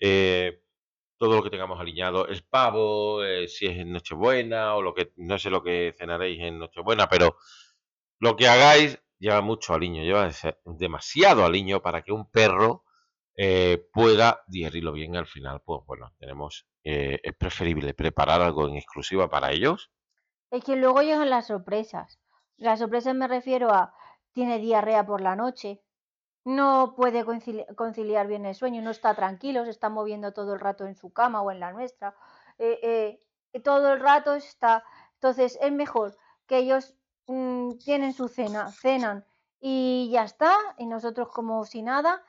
eh, 0.00 0.62
todo 1.18 1.36
lo 1.36 1.42
que 1.42 1.50
tengamos 1.50 1.80
aliñado, 1.80 2.26
el 2.28 2.42
pavo, 2.44 3.24
eh, 3.24 3.48
si 3.48 3.66
es 3.66 3.76
en 3.76 3.92
Nochebuena 3.92 4.74
o 4.76 4.82
lo 4.82 4.94
que, 4.94 5.12
no 5.16 5.38
sé 5.38 5.50
lo 5.50 5.62
que 5.62 5.94
cenaréis 5.98 6.40
en 6.40 6.58
Nochebuena, 6.58 7.08
pero 7.08 7.36
lo 8.20 8.36
que 8.36 8.48
hagáis 8.48 9.02
lleva 9.18 9.40
mucho 9.40 9.74
aliño, 9.74 10.02
lleva 10.02 10.30
demasiado 10.64 11.44
aliño 11.44 11.82
para 11.82 12.02
que 12.02 12.12
un 12.12 12.30
perro 12.30 12.84
eh, 13.36 13.88
pueda 13.92 14.42
digerirlo 14.46 14.92
bien 14.92 15.16
al 15.16 15.26
final. 15.26 15.62
Pues 15.64 15.80
bueno, 15.86 16.14
tenemos, 16.18 16.66
eh, 16.84 17.20
es 17.22 17.34
preferible 17.36 17.94
preparar 17.94 18.40
algo 18.40 18.68
en 18.68 18.76
exclusiva 18.76 19.28
para 19.28 19.52
ellos. 19.52 19.90
Es 20.50 20.64
que 20.64 20.76
luego 20.76 21.02
llegan 21.02 21.30
las 21.30 21.48
sorpresas. 21.48 22.20
Las 22.56 22.78
sorpresas 22.78 23.14
me 23.14 23.28
refiero 23.28 23.70
a, 23.72 23.94
tiene 24.32 24.58
diarrea 24.58 25.06
por 25.06 25.20
la 25.20 25.36
noche, 25.36 25.82
no 26.44 26.94
puede 26.96 27.24
concili- 27.24 27.66
conciliar 27.74 28.26
bien 28.26 28.46
el 28.46 28.54
sueño, 28.54 28.82
no 28.82 28.90
está 28.90 29.14
tranquilo, 29.14 29.64
se 29.64 29.70
está 29.70 29.88
moviendo 29.88 30.32
todo 30.32 30.54
el 30.54 30.60
rato 30.60 30.86
en 30.86 30.94
su 30.94 31.12
cama 31.12 31.42
o 31.42 31.50
en 31.50 31.60
la 31.60 31.72
nuestra. 31.72 32.14
eh, 32.58 33.20
eh, 33.52 33.60
todo 33.60 33.92
el 33.92 34.00
rato 34.00 34.34
está. 34.34 34.84
Entonces 35.14 35.58
es 35.60 35.72
mejor 35.72 36.16
que 36.46 36.58
ellos 36.58 36.94
mm, 37.26 37.72
tienen 37.84 38.12
su 38.12 38.28
cena, 38.28 38.70
cenan 38.72 39.24
y 39.60 40.08
ya 40.12 40.24
está, 40.24 40.54
y 40.78 40.86
nosotros 40.86 41.28
como 41.28 41.64
si 41.64 41.82
nada, 41.82 42.22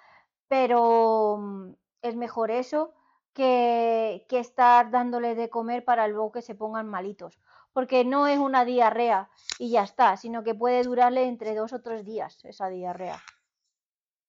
pero 0.48 1.38
mm, 1.39 1.72
es 2.01 2.16
mejor 2.16 2.51
eso 2.51 2.94
que, 3.34 4.25
que 4.28 4.39
estar 4.39 4.89
dándole 4.92 5.36
de 5.36 5.50
comer 5.50 5.86
para 5.86 6.08
luego 6.08 6.32
que 6.32 6.42
se 6.42 6.56
pongan 6.56 6.88
malitos. 6.88 7.39
Porque 7.74 8.04
no 8.04 8.28
es 8.28 8.39
una 8.39 8.66
diarrea 8.66 9.30
y 9.60 9.70
ya 9.72 9.84
está, 9.84 10.18
sino 10.18 10.44
que 10.44 10.56
puede 10.56 10.82
durarle 10.84 11.28
entre 11.28 11.54
dos 11.56 11.72
o 11.74 11.82
tres 11.82 12.04
días 12.04 12.44
esa 12.44 12.68
diarrea. 12.70 13.20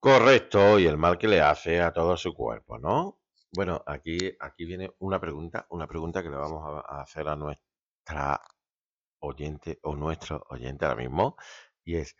Correcto, 0.00 0.78
y 0.78 0.86
el 0.86 0.96
mal 0.96 1.18
que 1.18 1.28
le 1.28 1.42
hace 1.42 1.78
a 1.82 1.92
todo 1.92 2.16
su 2.16 2.32
cuerpo, 2.32 2.78
¿no? 2.78 3.20
Bueno, 3.52 3.82
aquí, 3.86 4.16
aquí 4.40 4.64
viene 4.64 4.94
una 5.00 5.20
pregunta, 5.20 5.66
una 5.68 5.86
pregunta 5.86 6.22
que 6.22 6.30
le 6.30 6.36
vamos 6.36 6.82
a, 6.88 7.02
hacer 7.02 7.28
a 7.28 7.36
nuestra 7.36 8.40
oyente 9.18 9.78
o 9.82 9.94
nuestro 9.94 10.42
oyente 10.48 10.86
ahora 10.86 11.02
mismo, 11.02 11.36
y 11.84 11.96
es, 11.96 12.16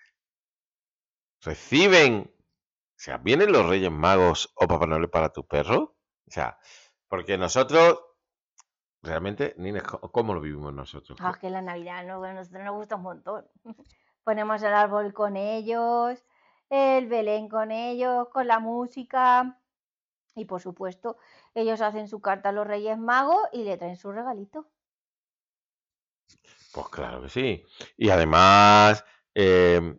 ¿reciben, 1.41 2.31
o 2.37 2.99
sea, 2.99 3.17
vienen 3.17 3.51
los 3.51 3.67
Reyes 3.67 3.91
Magos 3.91 4.53
o 4.57 4.69
Papá 4.69 4.87
Noel 4.87 5.09
para 5.09 5.33
tu 5.33 5.47
perro? 5.47 5.97
O 6.27 6.31
sea, 6.31 6.59
porque 7.09 7.39
nosotros, 7.39 7.99
realmente, 9.03 9.57
¿cómo 10.13 10.35
lo 10.35 10.43
vivimos 10.43 10.75
nosotros? 10.75 11.19
Ah, 11.23 11.39
que 11.41 11.49
la 11.49 11.63
Navidad 11.63 12.05
no, 12.05 12.21
nosotros 12.31 12.63
nos 12.63 12.75
gusta 12.75 12.97
un 12.97 13.03
montón. 13.03 13.49
Ponemos 14.23 14.63
el 14.63 14.75
árbol 14.75 15.15
con 15.15 15.39
ellos, 15.39 16.23
el 16.71 17.09
Belén 17.09 17.49
con 17.49 17.71
ellos, 17.71 18.29
con 18.29 18.47
la 18.47 18.59
música. 18.59 19.59
Y 20.35 20.47
por 20.47 20.61
supuesto, 20.61 21.19
ellos 21.55 21.81
hacen 21.81 22.09
su 22.09 22.21
carta 22.21 22.49
a 22.49 22.53
los 22.53 22.67
Reyes 22.67 22.97
Magos 22.97 23.49
y 23.53 23.65
le 23.65 23.77
traen 23.77 23.97
su 23.97 24.13
regalito. 24.13 24.67
Pues 26.73 26.89
claro 26.89 27.21
que 27.23 27.29
sí. 27.29 27.65
Y 27.97 28.11
además, 28.11 29.05
eh, 29.35 29.99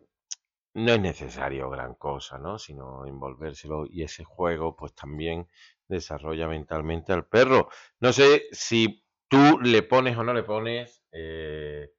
no 0.74 0.92
es 0.92 1.00
necesario 1.00 1.68
gran 1.70 1.94
cosa, 1.94 2.38
¿no? 2.38 2.58
Sino 2.58 3.06
envolvérselo 3.06 3.86
y 3.86 4.02
ese 4.02 4.24
juego 4.24 4.74
pues 4.74 4.94
también 4.94 5.48
desarrolla 5.88 6.48
mentalmente 6.48 7.12
al 7.12 7.26
perro. 7.26 7.68
No 8.00 8.12
sé 8.12 8.44
si 8.52 9.04
tú 9.28 9.60
le 9.60 9.82
pones 9.82 10.16
o 10.16 10.24
no 10.24 10.32
le 10.32 10.42
pones 10.42 11.02
eh, 11.12 11.92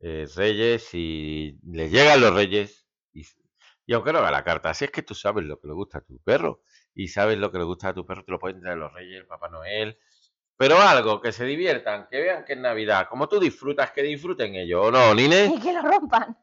eh, 0.00 0.26
reyes, 0.36 0.84
si 0.84 1.58
le 1.64 1.90
llegan 1.90 2.20
los 2.20 2.34
reyes 2.34 2.86
y, 3.12 3.24
y 3.86 3.94
aunque 3.94 4.12
no 4.12 4.20
haga 4.20 4.30
la 4.30 4.44
carta, 4.44 4.72
si 4.74 4.84
es 4.84 4.90
que 4.90 5.02
tú 5.02 5.14
sabes 5.14 5.44
lo 5.44 5.60
que 5.60 5.68
le 5.68 5.74
gusta 5.74 5.98
a 5.98 6.00
tu 6.02 6.18
perro 6.18 6.62
y 6.94 7.08
sabes 7.08 7.38
lo 7.38 7.50
que 7.50 7.58
le 7.58 7.64
gusta 7.64 7.88
a 7.88 7.94
tu 7.94 8.06
perro, 8.06 8.24
te 8.24 8.32
lo 8.32 8.38
pueden 8.38 8.60
traer 8.60 8.78
los 8.78 8.92
reyes, 8.92 9.20
el 9.20 9.26
Papá 9.26 9.48
Noel. 9.48 9.98
Pero 10.56 10.80
algo, 10.80 11.20
que 11.20 11.32
se 11.32 11.44
diviertan, 11.44 12.06
que 12.08 12.20
vean 12.20 12.44
que 12.44 12.52
es 12.52 12.58
Navidad, 12.58 13.08
como 13.08 13.28
tú 13.28 13.40
disfrutas, 13.40 13.90
que 13.90 14.02
disfruten 14.02 14.54
ellos, 14.54 14.86
¿o 14.86 14.90
no, 14.92 15.14
Nine? 15.14 15.46
Y 15.56 15.60
que 15.60 15.72
lo 15.72 15.82
rompan. 15.82 16.38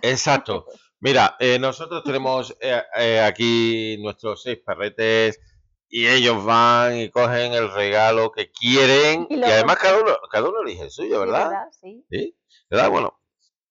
Exacto. 0.00 0.64
Mira, 1.00 1.36
eh, 1.38 1.58
nosotros 1.58 2.02
tenemos 2.02 2.56
eh, 2.60 2.82
eh, 2.96 3.20
aquí 3.20 3.98
nuestros 4.00 4.42
seis 4.42 4.58
perretes 4.64 5.40
y 5.88 6.06
ellos 6.06 6.42
van 6.44 6.96
y 6.96 7.10
cogen 7.10 7.52
el 7.52 7.70
regalo 7.72 8.30
que 8.30 8.50
quieren 8.50 9.26
Y 9.28 9.42
además 9.42 9.76
cada 9.76 10.00
uno, 10.00 10.16
cada 10.30 10.48
uno 10.48 10.62
elige 10.62 10.84
el 10.84 10.90
suyo, 10.90 11.14
Sí, 11.14 11.18
¿verdad? 11.18 11.48
¿verdad? 11.48 11.68
Sí. 11.72 12.04
¿Sí? 12.08 12.36
¿Verdad? 12.70 12.90
Bueno, 12.90 13.19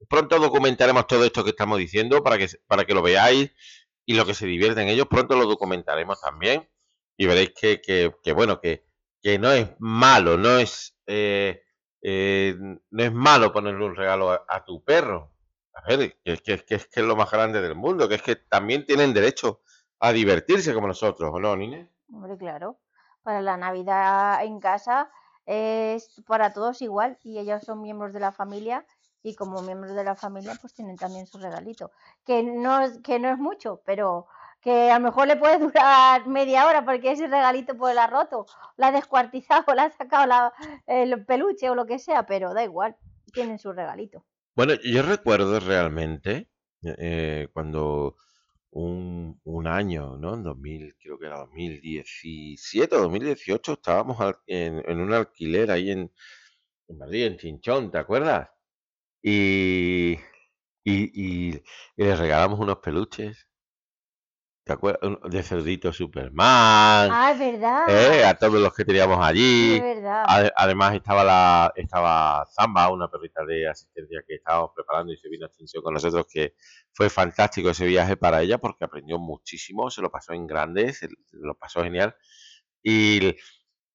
pronto 0.09 0.39
documentaremos 0.39 1.07
todo 1.07 1.23
esto 1.23 1.43
que 1.43 1.51
estamos 1.51 1.77
diciendo 1.77 2.23
para 2.23 2.37
que, 2.37 2.47
para 2.67 2.83
que 2.83 2.93
lo 2.93 3.01
veáis 3.01 3.51
y 4.05 4.15
lo 4.15 4.25
que 4.25 4.33
se 4.33 4.47
divierten 4.47 4.89
ellos, 4.89 5.07
pronto 5.07 5.37
lo 5.37 5.45
documentaremos 5.45 6.19
también 6.19 6.67
y 7.15 7.27
veréis 7.27 7.53
que, 7.53 7.79
que, 7.79 8.13
que 8.23 8.33
bueno, 8.33 8.59
que, 8.59 8.85
que 9.21 9.37
no 9.37 9.51
es 9.51 9.69
malo, 9.79 10.37
no 10.37 10.57
es, 10.57 10.97
eh, 11.05 11.61
eh, 12.01 12.55
no 12.57 13.03
es 13.03 13.13
malo 13.13 13.53
ponerle 13.53 13.85
un 13.85 13.95
regalo 13.95 14.31
a, 14.31 14.65
tu 14.65 14.83
perro. 14.83 15.31
A 15.73 15.87
ver, 15.87 16.17
que, 16.23 16.37
que 16.37 16.53
es 16.53 16.63
que 16.63 16.99
es 16.99 17.05
lo 17.05 17.15
más 17.15 17.29
grande 17.29 17.61
del 17.61 17.75
mundo, 17.75 18.09
que 18.09 18.15
es 18.15 18.21
que 18.21 18.35
también 18.35 18.85
tienen 18.85 19.13
derecho 19.13 19.61
a 19.99 20.11
divertirse 20.11 20.73
como 20.73 20.87
nosotros, 20.87 21.29
¿o 21.33 21.39
no, 21.39 21.55
Nine? 21.55 21.89
Hombre, 22.11 22.37
claro. 22.37 22.79
Para 23.21 23.41
la 23.41 23.57
Navidad 23.57 24.43
en 24.43 24.59
casa 24.59 25.11
es 25.45 26.21
para 26.25 26.53
todos 26.53 26.81
igual 26.81 27.17
y 27.23 27.37
ellos 27.37 27.63
son 27.63 27.81
miembros 27.81 28.13
de 28.13 28.19
la 28.19 28.31
familia 28.31 28.85
y 29.23 29.35
como 29.35 29.61
miembros 29.61 29.95
de 29.95 30.03
la 30.03 30.15
familia 30.15 30.53
pues 30.61 30.73
tienen 30.73 30.95
también 30.97 31.27
su 31.27 31.37
regalito, 31.37 31.91
que 32.25 32.43
no, 32.43 32.81
es- 32.81 32.99
que 33.03 33.19
no 33.19 33.29
es 33.29 33.37
mucho, 33.37 33.81
pero 33.85 34.27
que 34.61 34.91
a 34.91 34.99
lo 34.99 35.05
mejor 35.05 35.27
le 35.27 35.37
puede 35.37 35.57
durar 35.73 36.27
media 36.27 36.67
hora 36.67 36.83
porque 36.85 37.11
ese 37.11 37.27
regalito 37.27 37.75
pues 37.77 37.95
la 37.95 38.05
ha 38.05 38.07
roto, 38.07 38.45
la 38.77 38.87
ha 38.87 38.91
descuartizado, 38.91 39.63
la 39.75 39.83
ha 39.85 39.91
sacado 39.91 40.25
la- 40.25 40.53
el 40.87 41.25
peluche 41.25 41.69
o 41.69 41.75
lo 41.75 41.85
que 41.85 41.99
sea, 41.99 42.25
pero 42.25 42.53
da 42.53 42.63
igual, 42.63 42.95
tienen 43.33 43.59
su 43.59 43.71
regalito. 43.71 44.23
Bueno, 44.55 44.73
yo 44.83 45.01
recuerdo 45.03 45.59
realmente 45.59 46.49
eh, 46.83 47.47
cuando 47.53 48.17
un, 48.71 49.39
un 49.45 49.67
año, 49.67 50.17
¿no? 50.17 50.33
En 50.35 50.43
2000, 50.43 50.95
creo 51.01 51.17
que 51.17 51.25
era 51.27 51.39
2017 51.39 52.95
o 52.95 52.99
2018, 53.01 53.73
estábamos 53.73 54.17
en, 54.47 54.83
en 54.87 54.99
un 54.99 55.13
alquiler 55.13 55.71
ahí 55.71 55.91
en, 55.91 56.11
en 56.87 56.97
Madrid, 56.97 57.25
en 57.25 57.37
Chinchón, 57.37 57.91
¿te 57.91 57.97
acuerdas? 57.99 58.49
Y, 59.21 60.13
y, 60.83 61.49
y, 61.53 61.55
y 61.97 62.03
le 62.03 62.15
regalamos 62.15 62.59
unos 62.59 62.77
peluches, 62.79 63.47
¿te 64.63 64.73
acuerdas? 64.73 65.01
Un- 65.03 65.29
De 65.29 65.43
cerdito 65.43 65.91
Superman, 65.93 67.09
Ah, 67.11 67.31
es 67.33 67.39
verdad, 67.39 67.89
¿eh? 67.89 68.23
A 68.25 68.35
todos 68.37 68.61
los 68.61 68.73
que 68.73 68.85
teníamos 68.85 69.19
allí. 69.25 69.77
es 69.77 69.81
verdad. 69.81 70.25
Ade- 70.27 70.51
Además 70.55 70.95
estaba 70.95 71.23
la 71.23 71.73
estaba 71.75 72.45
Zamba, 72.53 72.91
una 72.91 73.09
perrita 73.09 73.45
de 73.45 73.67
asistencia 73.67 74.21
que 74.27 74.35
estábamos 74.35 74.71
preparando 74.75 75.13
y 75.13 75.17
se 75.17 75.29
vino 75.29 75.45
a 75.45 75.47
extinción 75.47 75.83
con 75.83 75.93
nosotros, 75.93 76.25
que 76.31 76.55
fue 76.93 77.09
fantástico 77.09 77.69
ese 77.69 77.85
viaje 77.87 78.17
para 78.17 78.41
ella 78.41 78.57
porque 78.59 78.85
aprendió 78.85 79.17
muchísimo, 79.19 79.89
se 79.89 80.01
lo 80.01 80.11
pasó 80.11 80.33
en 80.33 80.45
grande, 80.47 80.93
se 80.93 81.07
lo 81.31 81.55
pasó 81.55 81.83
genial. 81.83 82.15
Y, 82.83 83.35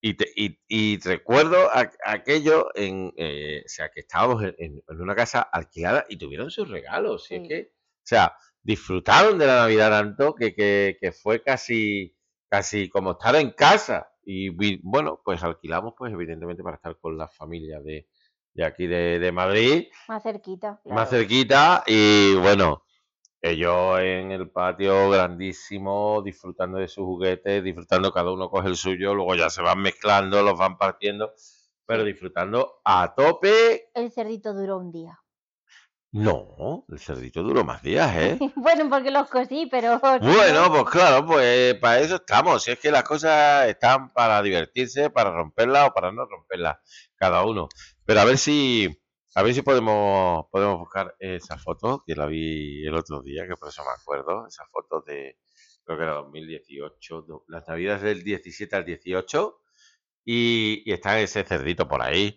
y, 0.06 0.14
te- 0.14 0.30
y- 0.36 0.58
y 0.68 0.98
recuerdo 1.00 1.56
a- 1.72 1.90
aquello 2.04 2.68
en, 2.74 3.10
eh, 3.16 3.62
o 3.64 3.68
sea, 3.68 3.88
que 3.90 4.00
estábamos 4.00 4.42
en, 4.58 4.82
una 4.88 5.14
casa 5.14 5.40
alquilada 5.40 6.04
y 6.10 6.18
tuvieron 6.18 6.50
sus 6.50 6.68
regalos. 6.68 7.30
y 7.30 7.36
es 7.36 7.40
Sí. 7.42 7.48
que, 7.48 7.60
o 7.72 8.06
sea, 8.06 8.36
disfrutaron 8.62 9.38
de 9.38 9.46
la 9.46 9.60
Navidad 9.60 9.88
tanto 9.90 10.34
que, 10.34 10.54
que, 10.54 10.98
que 11.00 11.10
fue 11.12 11.42
casi, 11.42 12.14
casi 12.50 12.90
como 12.90 13.12
estar 13.12 13.34
en 13.36 13.52
casa. 13.52 14.10
Y 14.26 14.50
vi- 14.50 14.78
bueno, 14.82 15.22
pues 15.24 15.42
alquilamos, 15.42 15.94
pues 15.96 16.12
evidentemente 16.12 16.62
para 16.62 16.76
estar 16.76 16.98
con 16.98 17.16
la 17.16 17.28
familia 17.28 17.80
de, 17.80 18.06
de 18.52 18.64
aquí 18.64 18.86
de, 18.86 19.18
de 19.18 19.32
Madrid, 19.32 19.86
Más 20.08 20.22
cerquita, 20.22 20.82
más 20.84 21.08
cerquita. 21.08 21.82
Y 21.86 22.34
bueno, 22.34 22.83
ellos 23.44 23.98
en 24.00 24.32
el 24.32 24.50
patio 24.50 25.10
grandísimo, 25.10 26.22
disfrutando 26.22 26.78
de 26.78 26.88
sus 26.88 27.04
juguetes, 27.04 27.62
disfrutando, 27.62 28.10
cada 28.10 28.32
uno 28.32 28.48
coge 28.48 28.68
el 28.68 28.76
suyo, 28.76 29.14
luego 29.14 29.34
ya 29.34 29.50
se 29.50 29.60
van 29.60 29.82
mezclando, 29.82 30.42
los 30.42 30.58
van 30.58 30.78
partiendo, 30.78 31.34
pero 31.84 32.04
disfrutando 32.04 32.80
a 32.84 33.14
tope. 33.14 33.90
El 33.92 34.10
cerdito 34.10 34.54
duró 34.54 34.78
un 34.78 34.90
día. 34.90 35.20
No, 36.10 36.86
el 36.88 36.98
cerdito 37.00 37.42
duró 37.42 37.64
más 37.64 37.82
días, 37.82 38.16
¿eh? 38.16 38.38
Bueno, 38.56 38.88
porque 38.88 39.10
los 39.10 39.28
cosí, 39.28 39.66
pero 39.70 40.00
Bueno, 40.22 40.62
no, 40.62 40.72
pues 40.72 40.84
claro, 40.84 41.26
pues 41.26 41.74
para 41.74 41.98
eso 41.98 42.14
estamos. 42.16 42.62
Si 42.62 42.70
es 42.70 42.78
que 42.78 42.90
las 42.90 43.02
cosas 43.02 43.66
están 43.68 44.10
para 44.10 44.40
divertirse, 44.40 45.10
para 45.10 45.32
romperlas 45.32 45.88
o 45.88 45.92
para 45.92 46.12
no 46.12 46.24
romperlas, 46.24 46.78
cada 47.16 47.44
uno. 47.44 47.68
Pero 48.06 48.20
a 48.20 48.24
ver 48.24 48.38
si, 48.38 48.88
a 49.34 49.42
ver 49.42 49.54
si 49.54 49.62
podemos, 49.62 50.46
podemos 50.50 50.78
buscar 50.78 51.14
esa 51.18 51.58
foto 51.58 52.02
que 52.06 52.14
la 52.16 52.26
vi 52.26 52.86
el 52.86 52.94
otro 52.94 53.22
día, 53.22 53.46
que 53.48 53.56
por 53.56 53.68
eso 53.68 53.82
me 53.84 53.90
acuerdo, 53.92 54.46
esa 54.46 54.64
foto 54.66 55.00
de, 55.02 55.38
creo 55.84 55.98
que 55.98 56.04
era 56.04 56.14
2018, 56.14 57.22
do- 57.22 57.44
las 57.48 57.66
navidades 57.68 58.02
del 58.02 58.22
17 58.24 58.76
al 58.76 58.84
18, 58.84 59.60
y, 60.24 60.82
y 60.86 60.92
está 60.92 61.20
ese 61.20 61.44
cerdito 61.44 61.88
por 61.88 62.02
ahí, 62.02 62.36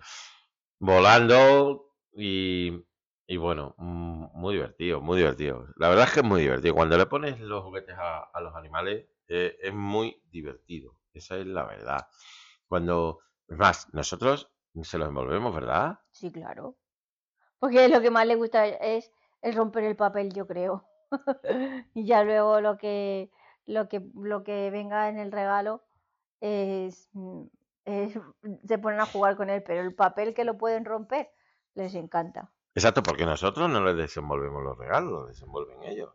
volando 0.80 1.94
y, 2.14 2.72
y 3.28 3.38
bueno, 3.38 3.76
mm, 3.78 4.26
muy 4.34 4.56
divertido, 4.56 5.02
muy 5.02 5.18
divertido. 5.18 5.68
La 5.78 5.90
verdad 5.90 6.06
es 6.08 6.14
que 6.14 6.20
es 6.22 6.26
muy 6.26 6.42
divertido. 6.42 6.76
Cuando 6.76 6.98
le 6.98 7.06
pones 7.06 7.40
los 7.40 7.64
juguetes 7.64 7.96
a, 7.98 8.20
a 8.34 8.42
los 8.42 8.56
animales, 8.56 9.08
eh, 9.28 9.58
es 9.62 9.74
muy 9.74 10.22
divertido. 10.30 11.00
Esa 11.14 11.38
es 11.38 11.46
la 11.48 11.66
verdad. 11.66 12.08
Cuando, 12.68 13.20
es 13.48 13.58
más, 13.58 13.94
nosotros 13.94 14.52
se 14.84 14.98
los 14.98 15.10
envolvemos, 15.10 15.54
¿verdad? 15.54 16.00
sí, 16.12 16.32
claro. 16.32 16.78
Porque 17.60 17.88
lo 17.90 18.02
que 18.02 18.12
más 18.12 18.26
le 18.28 18.36
gusta 18.36 18.66
es, 18.68 19.12
es 19.42 19.56
romper 19.56 19.84
el 19.86 19.96
papel, 19.96 20.34
yo 20.34 20.46
creo. 20.48 20.86
Y 21.94 22.06
ya 22.06 22.24
luego 22.24 22.60
lo 22.62 22.78
que, 22.78 23.32
lo 23.66 23.88
que, 23.88 24.02
lo 24.16 24.44
que 24.44 24.70
venga 24.72 25.10
en 25.10 25.18
el 25.20 25.32
regalo 25.32 25.84
es, 26.42 27.10
mm, 27.14 27.44
es- 27.86 28.20
se 28.68 28.78
ponen 28.78 29.00
a 29.00 29.06
jugar 29.06 29.36
con 29.38 29.50
él, 29.50 29.64
pero 29.64 29.82
el 29.82 29.96
papel 29.96 30.34
que 30.34 30.44
lo 30.44 30.58
pueden 30.58 30.86
romper 30.86 31.30
les 31.74 31.96
encanta. 31.96 32.52
Exacto, 32.76 33.02
porque 33.02 33.26
nosotros 33.26 33.70
no 33.70 33.84
les 33.84 33.96
desenvolvemos 33.98 34.62
los 34.64 34.78
regalos, 34.78 35.12
los 35.12 35.28
desenvuelven 35.30 35.82
ellos. 35.84 36.14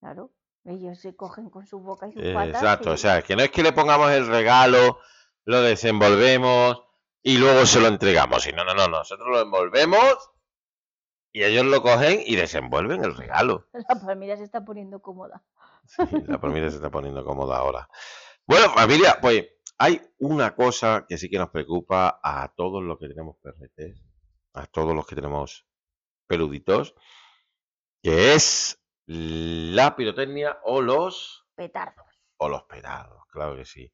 Claro. 0.00 0.30
Ellos 0.64 0.98
se 0.98 1.14
cogen 1.14 1.50
con 1.50 1.66
su 1.66 1.78
boca 1.80 2.08
y 2.08 2.12
sus 2.12 2.22
Eh, 2.22 2.32
patas 2.32 2.62
Exacto, 2.62 2.92
o 2.92 2.96
sea, 2.96 3.20
que 3.20 3.36
no 3.36 3.42
es 3.42 3.50
que 3.50 3.62
le 3.62 3.72
pongamos 3.74 4.10
el 4.12 4.26
regalo, 4.26 4.98
lo 5.44 5.60
desenvolvemos 5.60 6.82
y 7.24 7.38
luego 7.38 7.64
se 7.66 7.80
lo 7.80 7.88
entregamos. 7.88 8.46
Y 8.46 8.52
no, 8.52 8.64
no, 8.64 8.74
no, 8.74 8.86
nosotros 8.86 9.26
lo 9.28 9.40
envolvemos 9.40 10.30
y 11.32 11.42
ellos 11.42 11.64
lo 11.64 11.82
cogen 11.82 12.20
y 12.24 12.36
desenvuelven 12.36 13.02
el 13.02 13.16
regalo. 13.16 13.66
la 13.72 14.00
Palmira 14.00 14.36
se 14.36 14.44
está 14.44 14.64
poniendo 14.64 15.00
cómoda. 15.00 15.42
Sí, 15.86 16.02
la 16.26 16.38
familia 16.38 16.70
se 16.70 16.76
está 16.76 16.90
poniendo 16.90 17.24
cómoda 17.24 17.56
ahora. 17.56 17.88
Bueno, 18.46 18.68
familia, 18.70 19.18
pues 19.20 19.46
hay 19.78 20.00
una 20.18 20.54
cosa 20.54 21.06
que 21.08 21.18
sí 21.18 21.28
que 21.28 21.38
nos 21.38 21.50
preocupa 21.50 22.20
a 22.22 22.52
todos 22.54 22.82
los 22.82 22.98
que 22.98 23.08
tenemos 23.08 23.36
perretes, 23.42 24.02
a 24.52 24.66
todos 24.66 24.94
los 24.94 25.06
que 25.06 25.14
tenemos 25.14 25.66
peluditos, 26.26 26.94
que 28.02 28.34
es 28.34 28.82
la 29.06 29.96
pirotecnia 29.96 30.58
o 30.62 30.82
los 30.82 31.46
Petardos. 31.54 32.06
o 32.36 32.48
los 32.48 32.64
petardos, 32.64 33.24
claro 33.30 33.56
que 33.56 33.64
sí, 33.64 33.90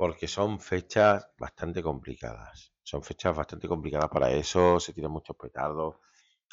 porque 0.00 0.26
son 0.28 0.58
fechas 0.60 1.28
bastante 1.36 1.82
complicadas. 1.82 2.72
Son 2.82 3.02
fechas 3.02 3.36
bastante 3.36 3.68
complicadas 3.68 4.08
para 4.08 4.30
eso, 4.30 4.80
se 4.80 4.94
tiran 4.94 5.10
muchos 5.10 5.36
petardos, 5.36 5.96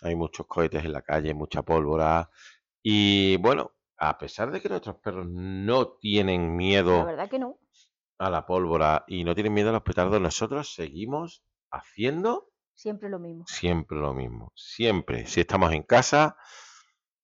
hay 0.02 0.18
muchos 0.18 0.46
cohetes 0.48 0.84
en 0.84 0.92
la 0.92 1.02
calle, 1.02 1.34
mucha 1.34 1.62
pólvora 1.62 2.30
y 2.84 3.38
bueno, 3.38 3.72
a 3.96 4.18
pesar 4.18 4.52
de 4.52 4.60
que 4.60 4.68
nuestros 4.68 4.98
perros 4.98 5.28
no 5.30 5.94
tienen 5.94 6.42
La 6.48 6.52
miedo 6.58 7.06
verdad 7.06 7.30
que 7.30 7.40
no. 7.40 7.58
a 8.20 8.30
la 8.30 8.46
pólvora 8.46 9.06
y 9.08 9.24
no 9.24 9.34
tienen 9.34 9.54
miedo 9.54 9.70
a 9.70 9.74
los 9.80 9.84
petardos, 9.84 10.20
nosotros 10.20 10.74
seguimos 10.74 11.42
haciendo 11.72 12.52
Siempre 12.76 13.08
lo 13.08 13.18
mismo. 13.18 13.46
siempre 13.48 13.98
lo 13.98 14.14
mismo. 14.14 14.52
Siempre, 14.56 15.26
si 15.26 15.40
estamos 15.40 15.72
en 15.72 15.84
casa, 15.84 16.36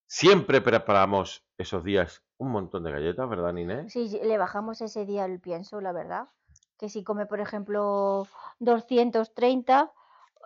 siempre 0.07 0.61
preparamos 0.61 1.45
esos 1.57 1.83
días 1.83 2.23
un 2.43 2.51
montón 2.51 2.83
de 2.83 2.91
galletas, 2.91 3.29
¿verdad, 3.29 3.53
Ninés? 3.53 3.93
Sí, 3.93 4.07
le 4.23 4.37
bajamos 4.37 4.81
ese 4.81 5.05
día 5.05 5.25
el 5.25 5.39
pienso, 5.39 5.81
la 5.81 5.91
verdad. 5.91 6.29
Que 6.77 6.89
si 6.89 7.03
come, 7.03 7.25
por 7.25 7.39
ejemplo, 7.39 8.29
230 8.59 9.93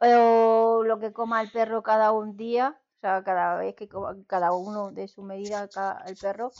eh, 0.01 0.15
o 0.17 0.83
lo 0.83 0.99
que 0.99 1.13
coma 1.13 1.41
el 1.41 1.49
perro 1.51 1.83
cada 1.83 2.11
un 2.11 2.35
día, 2.37 2.79
o 2.97 2.99
sea, 3.01 3.23
cada 3.23 3.57
vez 3.57 3.75
que 3.75 3.87
coma, 3.89 4.15
cada 4.27 4.53
uno 4.53 4.91
de 4.91 5.07
su 5.07 5.23
medida 5.23 5.69
ca- 5.69 6.03
el 6.07 6.17
perro, 6.17 6.55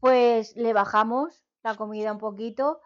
pues 0.00 0.56
le 0.56 0.72
bajamos 0.72 1.44
la 1.62 1.76
comida 1.76 2.12
un 2.12 2.18
poquito 2.18 2.80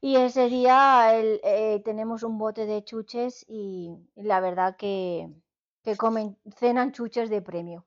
y 0.00 0.16
ese 0.16 0.48
día 0.48 1.14
el- 1.18 1.40
eh, 1.44 1.82
tenemos 1.84 2.22
un 2.24 2.38
bote 2.38 2.66
de 2.66 2.84
chuches 2.84 3.44
y, 3.48 3.90
y 4.16 4.22
la 4.24 4.40
verdad 4.40 4.76
que, 4.76 5.30
que 5.84 5.96
comen, 5.96 6.38
cenan 6.56 6.92
chuches 6.92 7.30
de 7.30 7.42
premio. 7.42 7.86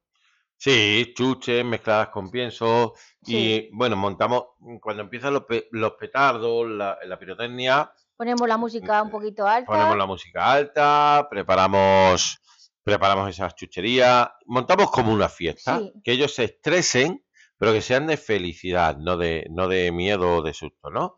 Sí, 0.65 1.13
chuches 1.15 1.63
mezcladas 1.63 2.07
con 2.09 2.31
pienso 2.31 2.95
Sí, 3.21 3.35
y 3.37 3.69
bueno, 3.71 3.95
montamos, 3.95 4.45
cuando 4.81 5.03
empiezan 5.03 5.33
los, 5.33 5.43
pe- 5.43 5.67
los 5.71 5.91
petardos, 5.91 6.67
la, 6.67 6.97
la 7.05 7.19
pirotecnia, 7.19 7.91
ponemos 8.17 8.47
la 8.47 8.57
música 8.57 8.99
un 9.03 9.11
poquito 9.11 9.45
alta. 9.45 9.67
ponemos 9.71 9.95
la 9.95 10.07
música 10.07 10.51
alta, 10.51 11.27
preparamos, 11.29 12.39
preparamos 12.83 13.29
esas 13.29 13.53
chucherías, 13.53 14.27
montamos 14.47 14.89
como 14.89 15.13
una 15.13 15.29
fiesta, 15.29 15.77
Sí. 15.77 15.93
que 16.03 16.13
ellos 16.13 16.33
se 16.33 16.45
estresen, 16.45 17.23
pero 17.59 17.71
que 17.71 17.81
sean 17.83 18.07
de 18.07 18.17
felicidad, 18.17 18.97
no 18.97 19.17
de, 19.17 19.45
no 19.51 19.67
de 19.67 19.91
miedo 19.91 20.37
o 20.37 20.41
de 20.41 20.55
susto, 20.55 20.89
¿no? 20.89 21.17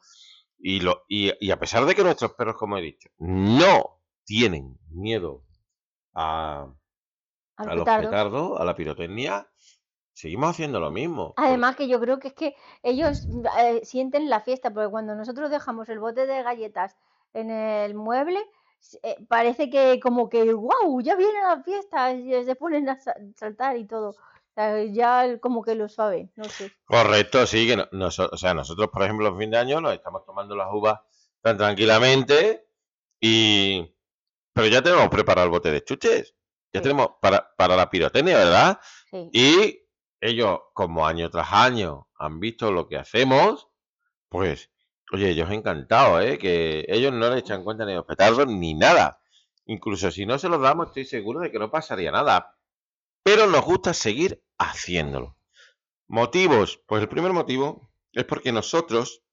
Y, 0.59 0.81
lo, 0.81 1.05
y, 1.07 1.31
y 1.39 1.51
a 1.51 1.57
pesar 1.59 1.85
de 1.85 1.95
que 1.95 2.03
nuestros 2.03 2.33
perros, 2.33 2.57
como 2.57 2.77
he 2.77 2.81
dicho, 2.81 3.09
no 3.19 4.01
tienen 4.25 4.77
miedo 4.89 5.45
a, 6.13 6.67
a 7.57 7.65
los 7.65 7.79
petardo. 7.79 8.09
petardos, 8.09 8.59
a 8.59 8.63
la 8.65 8.75
pirotecnia, 8.75 9.47
seguimos 10.13 10.49
haciendo 10.51 10.79
lo 10.79 10.91
mismo. 10.91 11.33
por- 11.35 11.45
Además 11.45 11.75
que 11.75 11.87
yo 11.87 11.99
creo 11.99 12.19
que 12.19 12.29
es 12.29 12.33
que 12.33 12.55
ellos 12.83 13.27
eh, 13.59 13.81
sienten 13.83 14.29
la 14.29 14.41
fiesta, 14.41 14.73
porque 14.73 14.89
cuando 14.89 15.15
nosotros 15.15 15.49
dejamos 15.49 15.89
el 15.89 15.99
bote 15.99 16.25
de 16.25 16.43
galletas 16.43 16.95
en 17.33 17.51
el 17.51 17.93
mueble, 17.95 18.39
eh, 19.03 19.17
parece 19.27 19.69
que 19.69 19.99
como 19.99 20.29
que, 20.29 20.53
wow, 20.53 21.01
ya 21.01 21.15
viene 21.15 21.41
la 21.41 21.61
fiesta, 21.63 22.13
y 22.13 22.43
se 22.45 22.55
ponen 22.55 22.89
a 22.89 22.99
sa- 22.99 23.15
saltar 23.35 23.77
y 23.77 23.85
todo. 23.85 24.09
O 24.09 24.53
sea, 24.55 24.83
ya 24.85 25.39
como 25.39 25.63
que 25.63 25.75
lo 25.75 25.87
saben, 25.87 26.31
no 26.35 26.45
sé. 26.45 26.71
Correcto, 26.85 27.45
sí, 27.45 27.67
que 27.67 27.75
no- 27.75 27.87
noso- 27.91 28.29
o 28.31 28.37
sea, 28.37 28.53
nosotros, 28.53 28.89
por 28.89 29.03
ejemplo, 29.03 29.27
en 29.27 29.37
fin 29.37 29.51
de 29.51 29.57
año 29.57 29.81
nos 29.81 29.93
estamos 29.93 30.25
tomando 30.25 30.55
las 30.55 30.67
uvas 30.71 30.99
tan 31.41 31.57
tranquilamente 31.57 32.67
y... 33.19 33.93
Pero 34.53 34.67
ya 34.69 34.81
tenemos 34.81 35.09
preparado 35.09 35.45
el 35.45 35.51
bote 35.51 35.71
de 35.71 35.83
chuches. 35.83 36.33
Ya 36.73 36.79
Sí. 36.79 36.83
tenemos 36.83 37.09
para, 37.21 37.53
para 37.57 37.75
la 37.75 37.89
pirotecnia, 37.89 38.37
¿verdad? 38.37 38.79
Sí. 39.09 39.29
Y 39.33 39.79
ellos, 40.21 40.59
como 40.73 41.05
año 41.07 41.29
tras 41.29 41.51
año, 41.53 42.07
han 42.17 42.39
visto 42.39 42.71
lo 42.71 42.87
que 42.87 42.97
hacemos, 42.97 43.67
pues, 44.29 44.69
oye, 45.11 45.29
ellos 45.29 45.49
encantados, 45.51 46.23
¿eh? 46.23 46.37
Que 46.37 46.85
ellos 46.89 47.13
no 47.13 47.29
le 47.29 47.39
echan 47.39 47.63
cuenta 47.63 47.85
ni 47.85 47.93
los 47.93 48.05
petardos 48.05 48.47
ni 48.47 48.73
nada. 48.73 49.21
Incluso 49.65 50.11
si 50.11 50.25
no 50.25 50.39
se 50.39 50.49
los 50.49 50.61
damos, 50.61 50.87
estoy 50.87 51.05
seguro 51.05 51.39
de 51.41 51.51
que 51.51 51.59
no 51.59 51.71
pasaría 51.71 52.11
nada. 52.11 52.57
Pero 53.23 53.47
nos 53.47 53.63
gusta 53.63 53.93
seguir 53.93 54.43
haciéndolo. 54.57 55.37
Motivos. 56.07 56.81
Pues 56.87 57.01
el 57.01 57.09
primer 57.09 57.33
motivo 57.33 57.91
es 58.13 58.23
porque 58.25 58.51
nosotros 58.51 59.23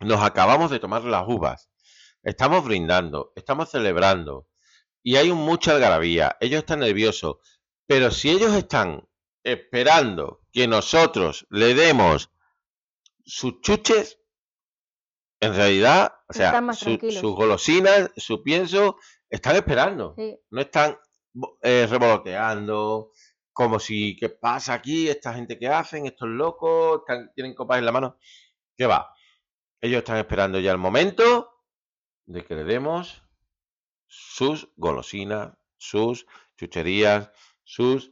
nos 0.00 0.22
acabamos 0.22 0.70
de 0.70 0.78
tomar 0.78 1.02
las 1.04 1.24
uvas. 1.26 1.70
Estamos 2.22 2.64
brindando, 2.64 3.32
estamos 3.36 3.70
celebrando. 3.70 4.47
Y 5.08 5.16
hay 5.16 5.30
un 5.30 5.38
mucha 5.38 5.72
algarabía. 5.72 6.36
Ellos 6.38 6.58
están 6.58 6.80
nerviosos. 6.80 7.36
Pero 7.86 8.10
si 8.10 8.28
ellos 8.28 8.52
están 8.52 9.08
esperando 9.42 10.42
que 10.52 10.68
nosotros 10.68 11.46
le 11.48 11.72
demos 11.74 12.30
sus 13.24 13.62
chuches, 13.62 14.18
en 15.40 15.54
realidad, 15.54 16.12
o 16.28 16.32
sea, 16.34 16.50
su- 16.74 16.90
sus 17.20 17.34
golosinas, 17.34 18.10
su 18.16 18.42
pienso, 18.42 18.98
están 19.30 19.56
esperando. 19.56 20.14
Sí. 20.18 20.38
No 20.50 20.60
están 20.60 20.98
eh, 21.62 21.86
revoloteando, 21.88 23.12
como 23.52 23.78
si, 23.80 24.14
¿qué 24.16 24.28
pasa 24.28 24.74
aquí? 24.74 25.08
Esta 25.08 25.32
gente 25.32 25.58
que 25.58 25.68
hacen, 25.68 26.04
estos 26.04 26.28
locos, 26.28 27.00
están- 27.00 27.32
tienen 27.34 27.54
copas 27.54 27.78
en 27.78 27.86
la 27.86 27.92
mano. 27.92 28.18
¿Qué 28.76 28.84
va? 28.86 29.14
Ellos 29.80 29.98
están 30.00 30.18
esperando 30.18 30.58
ya 30.60 30.72
el 30.72 30.78
momento 30.78 31.62
de 32.26 32.44
que 32.44 32.54
le 32.56 32.64
demos 32.64 33.22
sus 34.08 34.68
golosinas, 34.76 35.52
sus 35.76 36.26
chucherías, 36.56 37.30
sus 37.62 38.10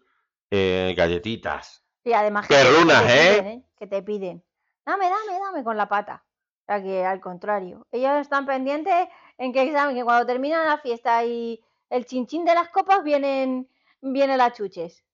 eh, 0.50 0.94
galletitas. 0.96 1.85
Sí, 2.04 2.12
además 2.12 2.46
que 2.46 2.54
Perrunas, 2.54 3.02
que 3.02 3.09
te 3.09 3.14
¿eh? 3.14 3.42
piden, 3.42 3.66
Que 3.78 3.87
te 3.87 4.02
piden. 4.02 4.44
Dame, 4.85 5.11
dame, 5.11 5.40
dame 5.40 5.64
con 5.64 5.76
la 5.76 5.88
pata. 5.88 6.24
O 6.62 6.64
sea 6.66 6.82
que 6.82 7.04
al 7.04 7.20
contrario. 7.20 7.87
Ellos 7.90 8.12
están 8.20 8.46
pendientes 8.46 9.09
en 9.38 9.52
que 9.52 9.72
saben 9.72 9.96
que 9.96 10.04
cuando 10.04 10.26
termina 10.26 10.64
la 10.64 10.78
fiesta 10.78 11.24
y 11.24 11.61
el 11.90 12.06
chinchín 12.06 12.44
de 12.44 12.54
las 12.54 12.68
copas 12.68 13.02
vienen, 13.02 13.68
vienen 14.00 14.38
las 14.38 14.52
chuches. 14.52 15.04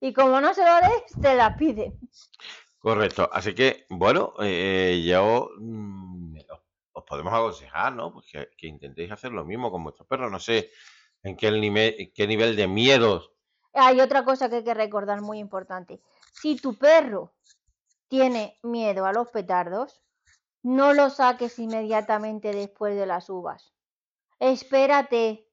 Y 0.00 0.12
como 0.12 0.40
no 0.40 0.54
se 0.54 0.64
lo 0.64 0.74
des, 0.76 1.20
te 1.20 1.34
la 1.34 1.56
piden. 1.56 1.98
Correcto. 2.80 3.28
Así 3.32 3.54
que, 3.54 3.84
bueno, 3.90 4.32
eh, 4.40 5.04
yo 5.06 5.50
mm, 5.58 6.09
podemos 7.10 7.34
aconsejar, 7.34 7.92
¿no? 7.92 8.12
Pues 8.12 8.26
que, 8.56 8.68
intentéis 8.68 9.10
hacer 9.10 9.32
lo 9.32 9.44
mismo 9.44 9.72
con 9.72 9.82
vuestros 9.82 10.06
perros. 10.06 10.30
No 10.30 10.38
sé 10.38 10.70
en 11.24 11.36
qué 11.36 11.50
nivel, 11.50 12.56
de 12.56 12.68
miedos. 12.68 13.32
Hay 13.74 14.00
otra 14.00 14.24
cosa 14.24 14.48
que 14.48 14.56
hay 14.56 14.64
que 14.64 14.74
recordar 14.74 15.20
muy 15.20 15.40
importante. 15.40 16.00
Si 16.32 16.54
tu 16.54 16.78
perro 16.78 17.34
tiene 18.06 18.60
miedo 18.62 19.06
a 19.06 19.12
los 19.12 19.28
petardos, 19.28 20.04
no 20.62 20.92
lo 20.94 21.10
saques 21.10 21.58
inmediatamente 21.58 22.52
después 22.52 22.94
de 22.94 23.06
las 23.06 23.28
uvas. 23.28 23.74
Espérate, 24.38 25.48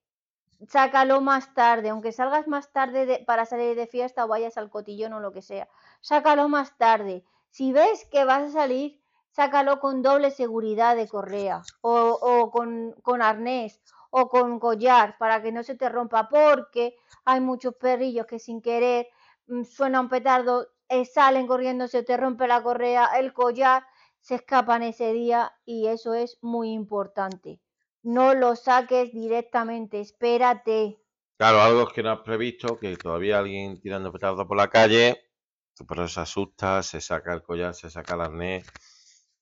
sácalo 0.68 1.22
más 1.22 1.56
tarde, 1.56 1.90
aunque 1.90 2.12
salgas 2.12 2.48
más 2.48 2.72
tarde 2.72 3.08
de- 3.08 3.20
para 3.26 3.48
salir 3.48 3.76
de 3.76 3.88
fiesta 3.88 4.26
o 4.26 4.28
vayas 4.28 4.58
al 4.58 4.70
cotillón 4.70 5.14
o 5.14 5.20
lo 5.20 5.32
que 5.32 5.42
sea. 5.42 5.68
Sácalo 6.02 6.50
más 6.50 6.78
tarde. 6.78 7.26
Si 7.50 7.74
ves 7.74 8.06
que 8.12 8.26
vas 8.26 8.44
a 8.44 8.52
salir, 8.52 9.02
sácalo 9.38 9.80
con 9.80 10.02
doble 10.02 10.32
seguridad 10.32 10.96
de 10.96 11.08
correa 11.08 11.62
o, 11.82 11.94
o 11.94 12.50
con, 12.50 12.94
con 13.04 13.22
arnés 13.22 13.80
o 14.10 14.30
con 14.30 14.60
collar 14.60 15.16
para 15.20 15.44
que 15.44 15.52
no 15.52 15.62
se 15.62 15.76
te 15.76 15.90
rompa 15.90 16.28
porque 16.28 16.96
hay 17.24 17.40
muchos 17.40 17.76
perrillos 17.76 18.26
que 18.26 18.40
sin 18.40 18.64
querer 18.64 19.08
mm, 19.46 19.64
suena 19.64 20.02
un 20.02 20.10
petardo, 20.10 20.70
eh, 20.90 21.06
salen 21.06 21.46
corriendo, 21.46 21.88
se 21.88 22.02
te 22.02 22.18
rompe 22.18 22.48
la 22.48 22.64
correa, 22.64 23.12
el 23.20 23.32
collar, 23.32 23.86
se 24.20 24.36
escapan 24.36 24.82
ese 24.82 25.14
día 25.14 25.54
y 25.66 25.86
eso 25.86 26.16
es 26.16 26.40
muy 26.42 26.72
importante. 26.72 27.62
No 28.02 28.34
lo 28.34 28.56
saques 28.56 29.12
directamente, 29.12 30.00
espérate. 30.00 30.98
Claro, 31.38 31.62
algo 31.62 31.88
que 31.88 32.02
no 32.02 32.12
has 32.12 32.22
previsto, 32.22 32.80
que 32.80 32.98
todavía 32.98 33.38
alguien 33.38 33.80
tirando 33.80 34.12
petardo 34.12 34.48
por 34.48 34.58
la 34.58 34.68
calle, 34.68 35.30
tu 35.76 35.86
perro 35.86 36.08
se 36.08 36.22
asusta, 36.22 36.82
se 36.82 37.00
saca 37.02 37.36
el 37.36 37.44
collar, 37.44 37.76
se 37.76 37.92
saca 37.92 38.16
el 38.16 38.22
arnés 38.22 38.66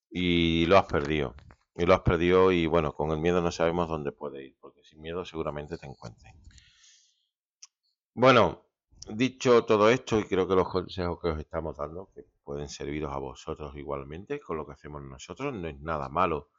y 0.09 0.65
lo 0.67 0.77
has 0.77 0.85
perdido. 0.85 1.35
Y 1.75 1.85
lo 1.85 1.93
has 1.93 2.01
perdido 2.01 2.51
y 2.51 2.67
bueno, 2.67 2.93
con 2.93 3.11
el 3.11 3.19
miedo 3.19 3.41
no 3.41 3.51
sabemos 3.51 3.89
dónde 3.89 4.11
puede 4.11 4.45
ir, 4.45 4.55
porque 4.59 4.83
sin 4.83 5.01
miedo 5.01 5.25
seguramente 5.25 5.77
te 5.77 5.87
encuentren. 5.87 6.33
Bueno, 8.13 8.65
dicho 9.09 9.65
todo 9.65 9.89
esto, 9.89 10.19
y 10.19 10.23
creo 10.23 10.47
que 10.47 10.55
los 10.55 10.69
consejos 10.69 11.19
que 11.21 11.29
os 11.29 11.39
estamos 11.39 11.75
dando, 11.75 12.09
que 12.13 12.23
pueden 12.43 12.69
serviros 12.69 13.13
a 13.13 13.17
vosotros 13.17 13.75
igualmente, 13.75 14.39
con 14.39 14.57
lo 14.57 14.65
que 14.65 14.73
hacemos 14.73 15.01
nosotros, 15.03 15.53
no 15.53 15.67
es 15.67 15.79
nada 15.81 16.07
malo. 16.07 16.49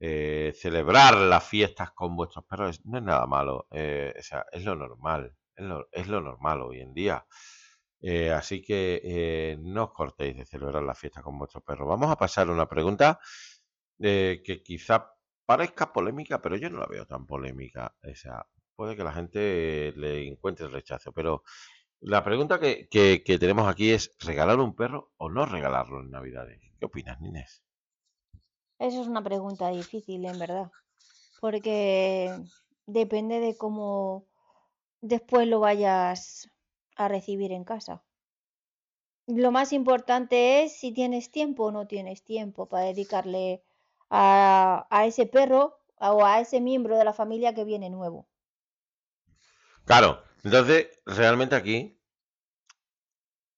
Eh, 0.00 0.52
celebrar 0.56 1.16
las 1.16 1.44
fiestas 1.44 1.92
con 1.92 2.16
vuestros 2.16 2.44
perros 2.44 2.84
no 2.84 2.98
es 2.98 3.04
nada 3.04 3.26
malo, 3.26 3.68
eh, 3.70 4.12
o 4.18 4.22
sea, 4.22 4.44
es 4.50 4.64
lo 4.64 4.74
normal, 4.74 5.32
es 5.54 5.64
lo, 5.64 5.88
es 5.92 6.08
lo 6.08 6.20
normal 6.20 6.62
hoy 6.62 6.80
en 6.80 6.92
día. 6.92 7.24
Eh, 8.12 8.30
así 8.40 8.56
que 8.62 9.00
eh, 9.04 9.56
no 9.74 9.84
os 9.88 9.92
cortéis 10.00 10.36
de 10.36 10.44
celebrar 10.52 10.82
la 10.90 10.94
fiesta 11.02 11.22
con 11.22 11.38
vuestros 11.38 11.64
perros. 11.64 11.88
Vamos 11.88 12.10
a 12.10 12.16
pasar 12.24 12.48
a 12.48 12.52
una 12.52 12.68
pregunta 12.74 13.18
eh, 14.00 14.42
que 14.44 14.62
quizá 14.62 14.96
parezca 15.46 15.92
polémica, 15.92 16.40
pero 16.42 16.56
yo 16.56 16.68
no 16.70 16.78
la 16.80 16.86
veo 16.86 17.06
tan 17.06 17.26
polémica. 17.26 17.94
O 18.10 18.14
sea, 18.14 18.46
puede 18.76 18.96
que 18.96 19.04
la 19.04 19.12
gente 19.12 19.92
le 19.96 20.28
encuentre 20.28 20.68
rechazo, 20.68 21.12
pero 21.12 21.42
la 22.00 22.24
pregunta 22.24 22.60
que, 22.60 22.88
que- 22.90 23.22
que 23.24 23.38
tenemos 23.38 23.68
aquí 23.68 23.90
es, 23.92 24.14
¿regalar 24.20 24.60
un 24.60 24.74
perro 24.76 25.12
o 25.18 25.30
no 25.30 25.46
regalarlo 25.46 26.00
en 26.02 26.10
Navidades? 26.10 26.60
¿Qué 26.78 26.86
opinas, 26.86 27.20
Ninés? 27.20 27.62
Eso 28.78 29.02
es 29.02 29.08
una 29.08 29.22
pregunta 29.22 29.68
difícil, 29.70 30.24
en 30.26 30.38
verdad, 30.38 30.70
porque 31.40 32.34
depende 32.86 33.40
de 33.40 33.56
cómo 33.56 34.26
después 35.02 35.48
lo 35.48 35.60
vayas 35.60 36.50
a 36.96 37.08
recibir 37.08 37.52
en 37.52 37.64
casa. 37.64 38.04
Lo 39.26 39.50
más 39.52 39.74
importante 39.74 40.62
es 40.64 40.78
si 40.78 40.90
tienes 40.90 41.30
tiempo 41.30 41.64
o 41.64 41.70
no 41.70 41.86
tienes 41.86 42.22
tiempo 42.24 42.70
para 42.70 42.86
dedicarle 42.86 43.62
a, 44.08 44.86
ese 45.06 45.26
perro 45.26 45.78
o 46.00 46.24
a 46.24 46.40
ese 46.40 46.62
miembro 46.62 46.96
de 46.96 47.04
la 47.04 47.12
familia 47.12 47.52
que 47.54 47.64
viene 47.64 47.90
nuevo. 47.90 48.28
Claro, 49.86 50.22
entonces 50.42 50.88
realmente 51.06 51.54
aquí 51.56 51.98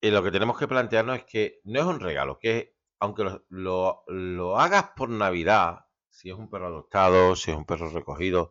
eh, 0.00 0.10
lo 0.10 0.22
que 0.22 0.30
tenemos 0.30 0.58
que 0.58 0.68
plantearnos 0.68 1.18
es 1.18 1.24
que 1.24 1.60
no 1.64 1.80
es 1.80 1.86
un 1.86 2.00
regalo, 2.00 2.38
que 2.38 2.76
aunque 3.00 3.24
lo, 3.24 3.44
lo- 3.48 4.04
lo 4.08 4.58
hagas 4.58 4.90
por 4.96 5.08
Navidad, 5.10 5.86
si 6.08 6.30
es 6.30 6.36
un 6.36 6.48
perro 6.50 6.68
adoptado, 6.68 7.36
si 7.36 7.50
es 7.50 7.56
un 7.56 7.66
perro 7.66 7.90
recogido, 7.90 8.50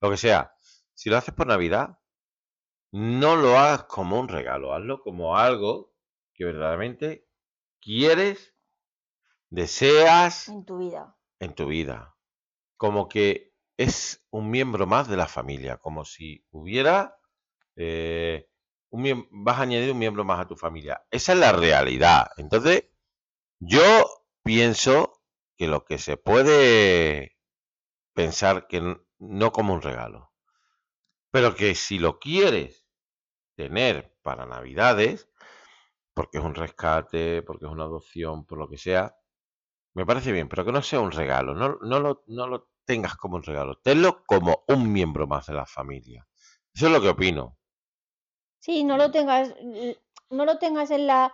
lo 0.00 0.10
que 0.10 0.16
sea, 0.16 0.54
si 0.94 1.10
lo 1.10 1.16
haces 1.16 1.34
por 1.34 1.46
Navidad, 1.46 1.98
no 2.94 3.34
lo 3.34 3.58
hagas 3.58 3.86
como 3.86 4.20
un 4.20 4.28
regalo, 4.28 4.72
hazlo 4.72 5.00
como 5.00 5.36
algo 5.36 5.92
que 6.32 6.44
verdaderamente 6.44 7.26
quieres, 7.80 8.54
deseas 9.50 10.46
en 10.46 10.64
tu 10.64 10.78
vida. 10.78 11.18
en 11.40 11.56
tu 11.56 11.66
vida. 11.66 12.16
Como 12.76 13.08
que 13.08 13.52
es 13.76 14.24
un 14.30 14.48
miembro 14.48 14.86
más 14.86 15.08
de 15.08 15.16
la 15.16 15.26
familia, 15.26 15.78
como 15.78 16.04
si 16.04 16.46
hubiera 16.52 17.18
eh, 17.74 18.48
un 18.90 19.26
vas 19.32 19.58
a 19.58 19.62
añadir 19.62 19.90
un 19.90 19.98
miembro 19.98 20.22
más 20.22 20.38
a 20.38 20.46
tu 20.46 20.54
familia. 20.54 21.04
Esa 21.10 21.32
es 21.32 21.38
la 21.40 21.50
realidad. 21.50 22.30
Entonces, 22.36 22.84
yo 23.58 23.82
pienso 24.44 25.20
que 25.56 25.66
lo 25.66 25.84
que 25.84 25.98
se 25.98 26.16
puede 26.16 27.36
pensar 28.12 28.68
que 28.68 28.98
no 29.18 29.50
como 29.50 29.74
un 29.74 29.82
regalo, 29.82 30.32
pero 31.32 31.56
que 31.56 31.74
si 31.74 31.98
lo 31.98 32.20
quieres 32.20 32.83
tener 33.54 34.14
para 34.22 34.46
Navidades, 34.46 35.28
porque 36.14 36.38
es 36.38 36.44
un 36.44 36.54
rescate, 36.54 37.42
porque 37.42 37.66
es 37.66 37.70
una 37.70 37.84
adopción, 37.84 38.44
por 38.46 38.58
lo 38.58 38.68
que 38.68 38.78
sea, 38.78 39.16
me 39.94 40.06
parece 40.06 40.32
bien, 40.32 40.48
pero 40.48 40.64
que 40.64 40.72
no 40.72 40.82
sea 40.82 41.00
un 41.00 41.12
regalo, 41.12 41.54
no, 41.54 41.78
no 41.82 42.00
lo, 42.00 42.24
no 42.26 42.46
lo 42.46 42.68
tengas 42.84 43.16
como 43.16 43.36
un 43.36 43.42
regalo, 43.42 43.78
tenlo 43.82 44.24
como 44.24 44.64
un 44.68 44.92
miembro 44.92 45.26
más 45.26 45.46
de 45.46 45.54
la 45.54 45.66
familia. 45.66 46.26
Eso 46.74 46.86
es 46.86 46.92
lo 46.92 47.00
que 47.00 47.08
opino. 47.08 47.56
Sí, 48.58 48.82
no 48.82 48.96
lo 48.96 49.10
tengas, 49.10 49.54
no 50.30 50.44
lo 50.44 50.58
tengas 50.58 50.90
en 50.90 51.06
la, 51.06 51.32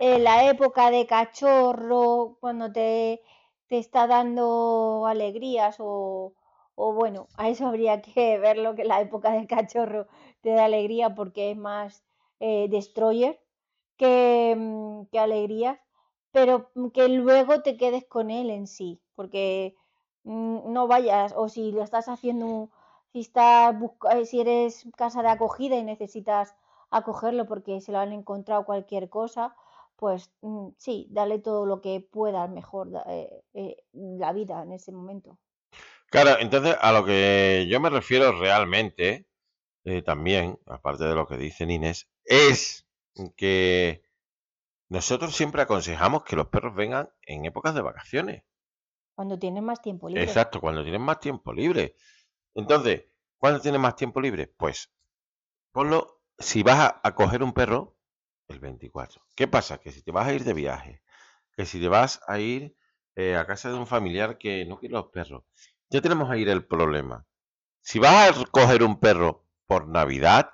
en 0.00 0.24
la 0.24 0.50
época 0.50 0.90
de 0.90 1.06
cachorro, 1.06 2.36
cuando 2.40 2.72
te, 2.72 3.22
te 3.68 3.78
está 3.78 4.06
dando 4.06 5.06
alegrías 5.06 5.76
o, 5.78 6.34
o 6.76 6.92
bueno, 6.94 7.28
a 7.36 7.48
eso 7.50 7.66
habría 7.66 8.02
que 8.02 8.38
verlo 8.46 8.74
que 8.76 8.84
la 8.84 9.00
época 9.00 9.32
del 9.32 9.48
cachorro 9.48 10.06
te 10.42 10.50
da 10.50 10.66
alegría 10.66 11.14
porque 11.16 11.50
es 11.52 11.56
más 11.58 12.04
eh, 12.40 12.68
destroyer 12.70 13.40
que, 13.96 14.54
mm, 14.56 15.06
que 15.12 15.18
alegrías, 15.18 15.78
pero 16.32 16.70
mm, 16.74 16.88
que 16.88 17.08
luego 17.08 17.62
te 17.62 17.76
quedes 17.76 18.04
con 18.06 18.30
él 18.30 18.50
en 18.50 18.66
sí, 18.66 19.00
porque 19.14 19.74
mm, 20.24 20.72
no 20.72 20.86
vayas, 20.88 21.34
o 21.36 21.48
si 21.48 21.72
lo 21.72 21.82
estás 21.82 22.08
haciendo 22.08 22.70
Si, 23.12 23.20
estás 23.20 23.74
eh, 24.12 24.26
si 24.26 24.40
eres 24.40 24.84
casa 24.96 25.22
de 25.22 25.28
acogida 25.30 25.76
y 25.76 25.82
necesitas 25.84 26.54
acogerlo 26.90 27.46
porque 27.46 27.80
se 27.80 27.92
lo 27.92 27.98
han 27.98 28.12
encontrado 28.12 28.64
cualquier 28.66 29.08
cosa, 29.08 29.56
pues 29.96 30.30
sí, 30.78 31.06
dale 31.10 31.38
todo 31.38 31.64
lo 31.66 31.80
que 31.80 32.00
puedas 32.00 32.50
mejor 32.50 32.88
eh, 33.06 33.76
la 33.92 34.32
vida 34.32 34.62
en 34.62 34.72
ese 34.72 34.92
momento. 34.92 35.38
Claro, 36.10 36.38
entonces 36.40 36.76
a 36.80 36.92
lo 36.92 37.04
que 37.04 37.66
yo 37.68 37.80
me 37.80 37.90
refiero 37.90 38.32
realmente, 38.32 39.26
eh, 39.84 40.02
también, 40.02 40.58
aparte 40.66 41.04
de 41.04 41.14
lo 41.14 41.26
que 41.26 41.36
dice 41.36 41.64
Inés, 41.64 42.08
es 42.24 42.86
que 43.36 44.02
nosotros 44.88 45.34
siempre 45.34 45.62
aconsejamos 45.62 46.22
que 46.22 46.36
los 46.36 46.48
perros 46.48 46.74
vengan 46.74 47.10
en 47.22 47.44
épocas 47.44 47.74
de 47.74 47.82
vacaciones. 47.82 48.44
Cuando 49.14 49.38
tienes 49.38 49.62
más 49.62 49.80
tiempo 49.80 50.08
libre. 50.08 50.24
Exacto, 50.24 50.60
cuando 50.60 50.82
tienen 50.82 51.02
más 51.02 51.20
tiempo 51.20 51.52
libre. 51.52 51.96
Entonces, 52.54 53.06
¿cuándo 53.38 53.60
tienes 53.60 53.80
más 53.80 53.96
tiempo 53.96 54.20
libre? 54.20 54.46
Pues 54.46 54.92
ponlo, 55.72 56.22
si 56.38 56.62
vas 56.62 56.78
a, 56.78 57.00
a 57.02 57.14
coger 57.14 57.42
un 57.42 57.52
perro, 57.52 57.96
el 58.48 58.60
24. 58.60 59.22
¿Qué 59.34 59.48
pasa? 59.48 59.78
Que 59.78 59.92
si 59.92 60.02
te 60.02 60.12
vas 60.12 60.26
a 60.26 60.32
ir 60.32 60.44
de 60.44 60.54
viaje, 60.54 61.02
que 61.56 61.66
si 61.66 61.80
te 61.80 61.88
vas 61.88 62.20
a 62.26 62.38
ir 62.38 62.76
eh, 63.14 63.36
a 63.36 63.46
casa 63.46 63.70
de 63.70 63.76
un 63.76 63.86
familiar 63.86 64.38
que 64.38 64.64
no 64.66 64.78
quiere 64.78 64.94
los 64.94 65.06
perros, 65.06 65.44
ya 65.90 66.00
tenemos 66.00 66.30
ahí 66.30 66.42
el 66.42 66.64
problema. 66.66 67.26
Si 67.80 67.98
vas 67.98 68.38
a 68.38 68.44
coger 68.46 68.82
un 68.82 68.98
perro 68.98 69.46
por 69.66 69.88
Navidad, 69.88 70.50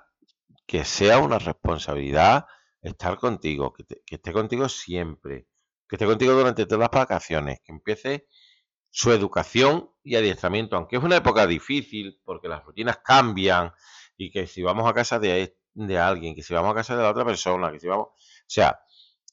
que 0.65 0.85
sea 0.85 1.19
una 1.19 1.39
responsabilidad 1.39 2.45
estar 2.81 3.17
contigo, 3.17 3.73
que, 3.73 3.85
esté 4.07 4.33
contigo 4.33 4.69
siempre, 4.69 5.47
que 5.87 5.95
esté 5.95 6.05
contigo 6.05 6.33
durante 6.33 6.65
todas 6.65 6.81
las 6.81 6.91
vacaciones, 6.91 7.59
que 7.63 7.71
empiece 7.71 8.27
su 8.89 9.11
educación 9.11 9.89
y 10.03 10.15
adiestramiento, 10.15 10.75
aunque 10.75 10.97
es 10.97 11.03
una 11.03 11.17
época 11.17 11.47
difícil 11.47 12.19
porque 12.23 12.47
las 12.47 12.63
rutinas 12.63 12.97
cambian 12.97 13.73
y 14.17 14.31
que 14.31 14.45
si 14.45 14.61
vamos 14.61 14.87
a 14.87 14.93
casa 14.93 15.17
de, 15.17 15.57
de 15.73 15.97
alguien, 15.97 16.35
que 16.35 16.43
si 16.43 16.53
vamos 16.53 16.71
a 16.71 16.75
casa 16.75 16.95
de 16.95 17.03
la 17.03 17.09
otra 17.09 17.25
persona, 17.25 17.71
que 17.71 17.79
si 17.79 17.87
vamos, 17.87 18.07
o 18.09 18.13
sea, 18.45 18.79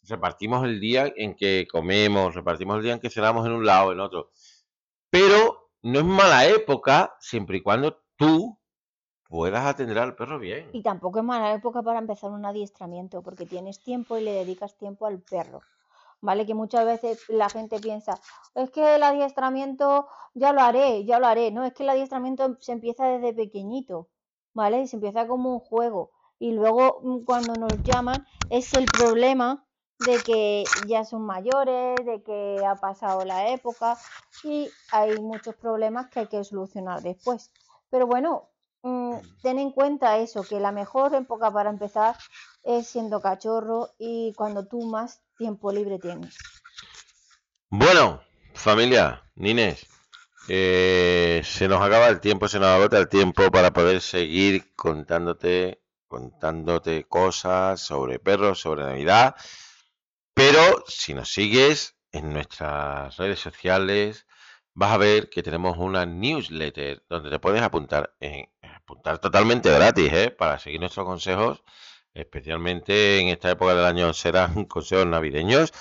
repartimos 0.08 0.64
el 0.64 0.80
día 0.80 1.12
en 1.14 1.36
que 1.36 1.66
comemos, 1.70 2.34
repartimos 2.34 2.76
el 2.78 2.82
día 2.82 2.92
en 2.94 3.00
que 3.00 3.10
cenamos 3.10 3.44
en 3.46 3.52
un 3.52 3.66
lado, 3.66 3.92
en 3.92 4.00
otro, 4.00 4.30
pero 5.10 5.59
no 5.82 5.98
es 5.98 6.04
mala 6.04 6.46
época 6.46 7.14
siempre 7.20 7.58
y 7.58 7.62
cuando 7.62 8.02
tú 8.16 8.58
puedas 9.28 9.64
atender 9.64 9.98
al 9.98 10.16
perro 10.16 10.38
bien. 10.38 10.68
Y 10.72 10.82
tampoco 10.82 11.20
es 11.20 11.24
mala 11.24 11.54
época 11.54 11.82
para 11.82 12.00
empezar 12.00 12.30
un 12.30 12.44
adiestramiento, 12.44 13.22
porque 13.22 13.46
tienes 13.46 13.80
tiempo 13.80 14.18
y 14.18 14.22
le 14.22 14.32
dedicas 14.32 14.76
tiempo 14.76 15.06
al 15.06 15.20
perro. 15.20 15.62
¿Vale? 16.22 16.44
Que 16.44 16.52
muchas 16.52 16.84
veces 16.84 17.24
la 17.28 17.48
gente 17.48 17.80
piensa, 17.80 18.20
es 18.54 18.70
que 18.70 18.96
el 18.96 19.02
adiestramiento 19.02 20.06
ya 20.34 20.52
lo 20.52 20.60
haré, 20.60 21.06
ya 21.06 21.18
lo 21.18 21.26
haré. 21.26 21.50
No, 21.50 21.64
es 21.64 21.72
que 21.72 21.84
el 21.84 21.88
adiestramiento 21.88 22.58
se 22.60 22.72
empieza 22.72 23.06
desde 23.06 23.32
pequeñito, 23.32 24.08
¿vale? 24.52 24.86
Se 24.86 24.96
empieza 24.96 25.26
como 25.26 25.50
un 25.54 25.60
juego. 25.60 26.10
Y 26.38 26.52
luego 26.52 27.00
mm, 27.02 27.24
cuando 27.24 27.54
nos 27.54 27.82
llaman 27.84 28.26
es 28.50 28.74
el 28.74 28.84
problema 28.84 29.64
de 30.00 30.18
que 30.18 30.64
ya 30.86 31.04
son 31.04 31.22
mayores, 31.22 31.96
de 32.04 32.22
que 32.22 32.64
ha 32.66 32.74
pasado 32.76 33.24
la 33.24 33.48
época 33.48 33.98
y 34.42 34.68
hay 34.90 35.20
muchos 35.20 35.54
problemas 35.56 36.08
que 36.08 36.20
hay 36.20 36.26
que 36.26 36.42
solucionar 36.42 37.02
después. 37.02 37.50
Pero 37.90 38.06
bueno, 38.06 38.48
mm, 38.82 39.16
ten 39.42 39.58
en 39.58 39.72
cuenta 39.72 40.18
eso, 40.18 40.42
que 40.42 40.58
la 40.58 40.72
mejor 40.72 41.14
época 41.14 41.50
para 41.50 41.70
empezar 41.70 42.16
es 42.64 42.86
siendo 42.88 43.20
cachorro 43.20 43.90
y 43.98 44.32
cuando 44.36 44.66
tú 44.66 44.82
más 44.86 45.20
tiempo 45.36 45.70
libre 45.70 45.98
tienes. 45.98 46.36
Bueno, 47.68 48.20
familia, 48.54 49.22
Nines, 49.34 49.86
eh, 50.48 51.42
se 51.44 51.68
nos 51.68 51.82
acaba 51.82 52.08
el 52.08 52.20
tiempo, 52.20 52.48
se 52.48 52.58
nos 52.58 52.68
agota 52.68 52.98
el 52.98 53.08
tiempo 53.08 53.50
para 53.50 53.70
poder 53.70 54.00
seguir 54.00 54.74
contándote, 54.74 55.82
contándote 56.08 57.04
cosas 57.04 57.80
sobre 57.80 58.18
perros, 58.18 58.60
sobre 58.60 58.84
Navidad. 58.84 59.36
Pero 60.34 60.84
si 60.86 61.14
nos 61.14 61.32
sigues 61.32 61.96
en 62.12 62.32
nuestras 62.32 63.16
redes 63.16 63.40
sociales, 63.40 64.26
vas 64.74 64.92
a 64.92 64.98
ver 64.98 65.30
que 65.30 65.42
tenemos 65.42 65.76
una 65.78 66.06
newsletter 66.06 67.02
donde 67.08 67.30
te 67.30 67.38
puedes 67.38 67.62
apuntar, 67.62 68.14
en, 68.20 68.48
apuntar 68.62 69.18
totalmente 69.18 69.70
gratis, 69.70 70.12
¿eh? 70.12 70.30
Para 70.30 70.58
seguir 70.58 70.80
nuestros 70.80 71.06
consejos, 71.06 71.62
especialmente 72.14 73.20
en 73.20 73.28
esta 73.28 73.50
época 73.50 73.74
del 73.74 73.84
año 73.84 74.12
serán 74.12 74.64
consejos 74.66 75.06
navideños, 75.06 75.72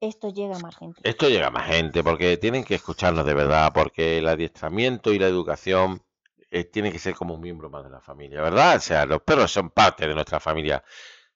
Esto 0.00 0.28
llega 0.32 0.56
a 0.56 0.60
más 0.60 0.76
gente. 0.76 1.02
esto 1.02 1.28
llegue 1.28 1.44
a 1.44 1.50
más 1.50 1.66
gente, 1.68 2.02
porque 2.02 2.36
tienen 2.36 2.64
que 2.64 2.74
escucharnos 2.76 3.24
de 3.26 3.34
verdad, 3.34 3.72
porque 3.74 4.18
el 4.18 4.28
adiestramiento 4.28 5.12
y 5.12 5.18
la 5.18 5.26
educación 5.26 6.02
eh, 6.50 6.64
tiene 6.64 6.92
que 6.92 6.98
ser 6.98 7.14
como 7.14 7.34
un 7.34 7.40
miembro 7.40 7.70
más 7.70 7.84
de 7.84 7.90
la 7.90 8.00
familia, 8.00 8.40
¿verdad? 8.42 8.76
O 8.76 8.80
sea, 8.80 9.06
los 9.06 9.22
perros 9.22 9.50
son 9.52 9.70
parte 9.70 10.06
de 10.06 10.14
nuestra 10.14 10.40
familia, 10.40 10.82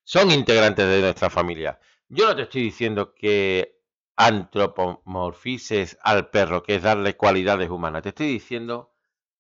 son 0.03 0.31
integrantes 0.31 0.87
de 0.88 1.01
nuestra 1.01 1.31
familia. 1.31 1.79
Yo 2.09 2.27
no 2.27 2.37
te 2.37 2.43
estoy 2.43 2.62
diciendo 2.62 3.14
que 3.14 3.81
antropomorfices 4.17 5.99
al 6.03 6.31
perro, 6.31 6.62
que 6.62 6.77
es 6.77 6.83
darle 6.83 7.17
cualidades 7.17 7.71
humanas, 7.71 8.03
te 8.03 8.11
estoy 8.11 8.29
diciendo 8.29 8.95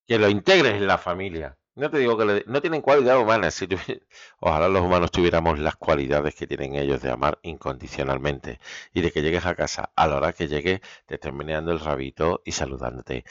que 0.06 0.18
lo 0.18 0.28
integres 0.28 0.74
en 0.74 0.86
la 0.86 0.98
familia. 0.98 1.58
No 1.78 1.88
te 1.90 1.98
digo 1.98 2.16
que 2.18 2.24
le- 2.24 2.44
no 2.46 2.60
tienen 2.60 2.82
cualidades 2.82 3.22
humanas. 3.22 3.54
Si 3.54 3.66
Ojalá 4.40 4.68
los 4.68 4.82
humanos 4.82 5.10
tuviéramos 5.12 5.58
las 5.58 5.76
cualidades 5.76 6.34
que 6.34 6.46
tienen 6.46 6.74
ellos 6.74 7.00
de 7.02 7.10
amar 7.10 7.38
incondicionalmente 7.42 8.58
y 8.92 9.00
de 9.00 9.12
que 9.12 9.22
llegues 9.22 9.46
a 9.46 9.54
casa 9.54 9.92
a 9.96 10.06
la 10.08 10.16
hora 10.16 10.32
que 10.32 10.48
llegues, 10.48 10.80
te 11.06 11.14
estén 11.14 11.36
meneando 11.36 11.70
el 11.72 11.80
rabito 11.80 12.42
y 12.44 12.52
saludándote. 12.52 13.24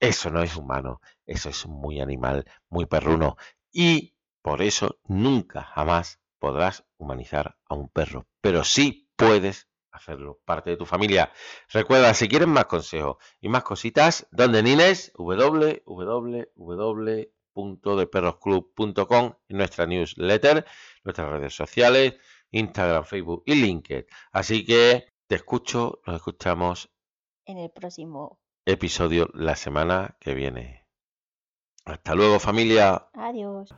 Eso 0.00 0.30
no 0.30 0.42
es 0.42 0.56
humano, 0.56 1.00
eso 1.26 1.50
es 1.50 1.66
muy 1.66 2.00
animal, 2.00 2.46
muy 2.70 2.86
perruno. 2.86 3.36
Y 3.72 4.14
por 4.42 4.62
eso 4.62 5.00
nunca 5.06 5.62
jamás 5.64 6.20
podrás 6.40 6.84
humanizar 6.98 7.56
a 7.68 7.74
un 7.74 7.88
perro. 7.90 8.26
Pero 8.40 8.64
sí 8.64 9.10
puedes 9.16 9.68
hacerlo 9.92 10.40
parte 10.44 10.70
de 10.70 10.76
tu 10.78 10.86
familia. 10.86 11.32
Recuerda, 11.72 12.14
si 12.14 12.28
quieres 12.28 12.48
más 12.48 12.66
consejos 12.66 13.16
y 13.40 13.48
más 13.48 13.64
cositas, 13.64 14.26
donde 14.32 14.62
Nines, 14.62 15.12
www.deperrosclub.com, 17.54 19.32
en 19.48 19.56
nuestra 19.56 19.86
newsletter, 19.86 20.64
nuestras 21.04 21.30
redes 21.30 21.54
sociales, 21.54 22.14
Instagram, 22.50 23.04
Facebook 23.04 23.42
y 23.46 23.54
LinkedIn. 23.54 24.06
Así 24.32 24.64
que 24.64 25.06
te 25.26 25.36
escucho, 25.36 26.00
nos 26.06 26.16
escuchamos 26.16 26.90
En 27.46 27.58
el 27.58 27.70
próximo. 27.70 28.40
episodio 28.66 29.28
la 29.34 29.56
semana 29.56 30.16
que 30.20 30.34
viene. 30.34 30.86
Hasta 31.84 32.14
luego 32.14 32.38
familia. 32.40 33.08
Adiós. 33.12 33.70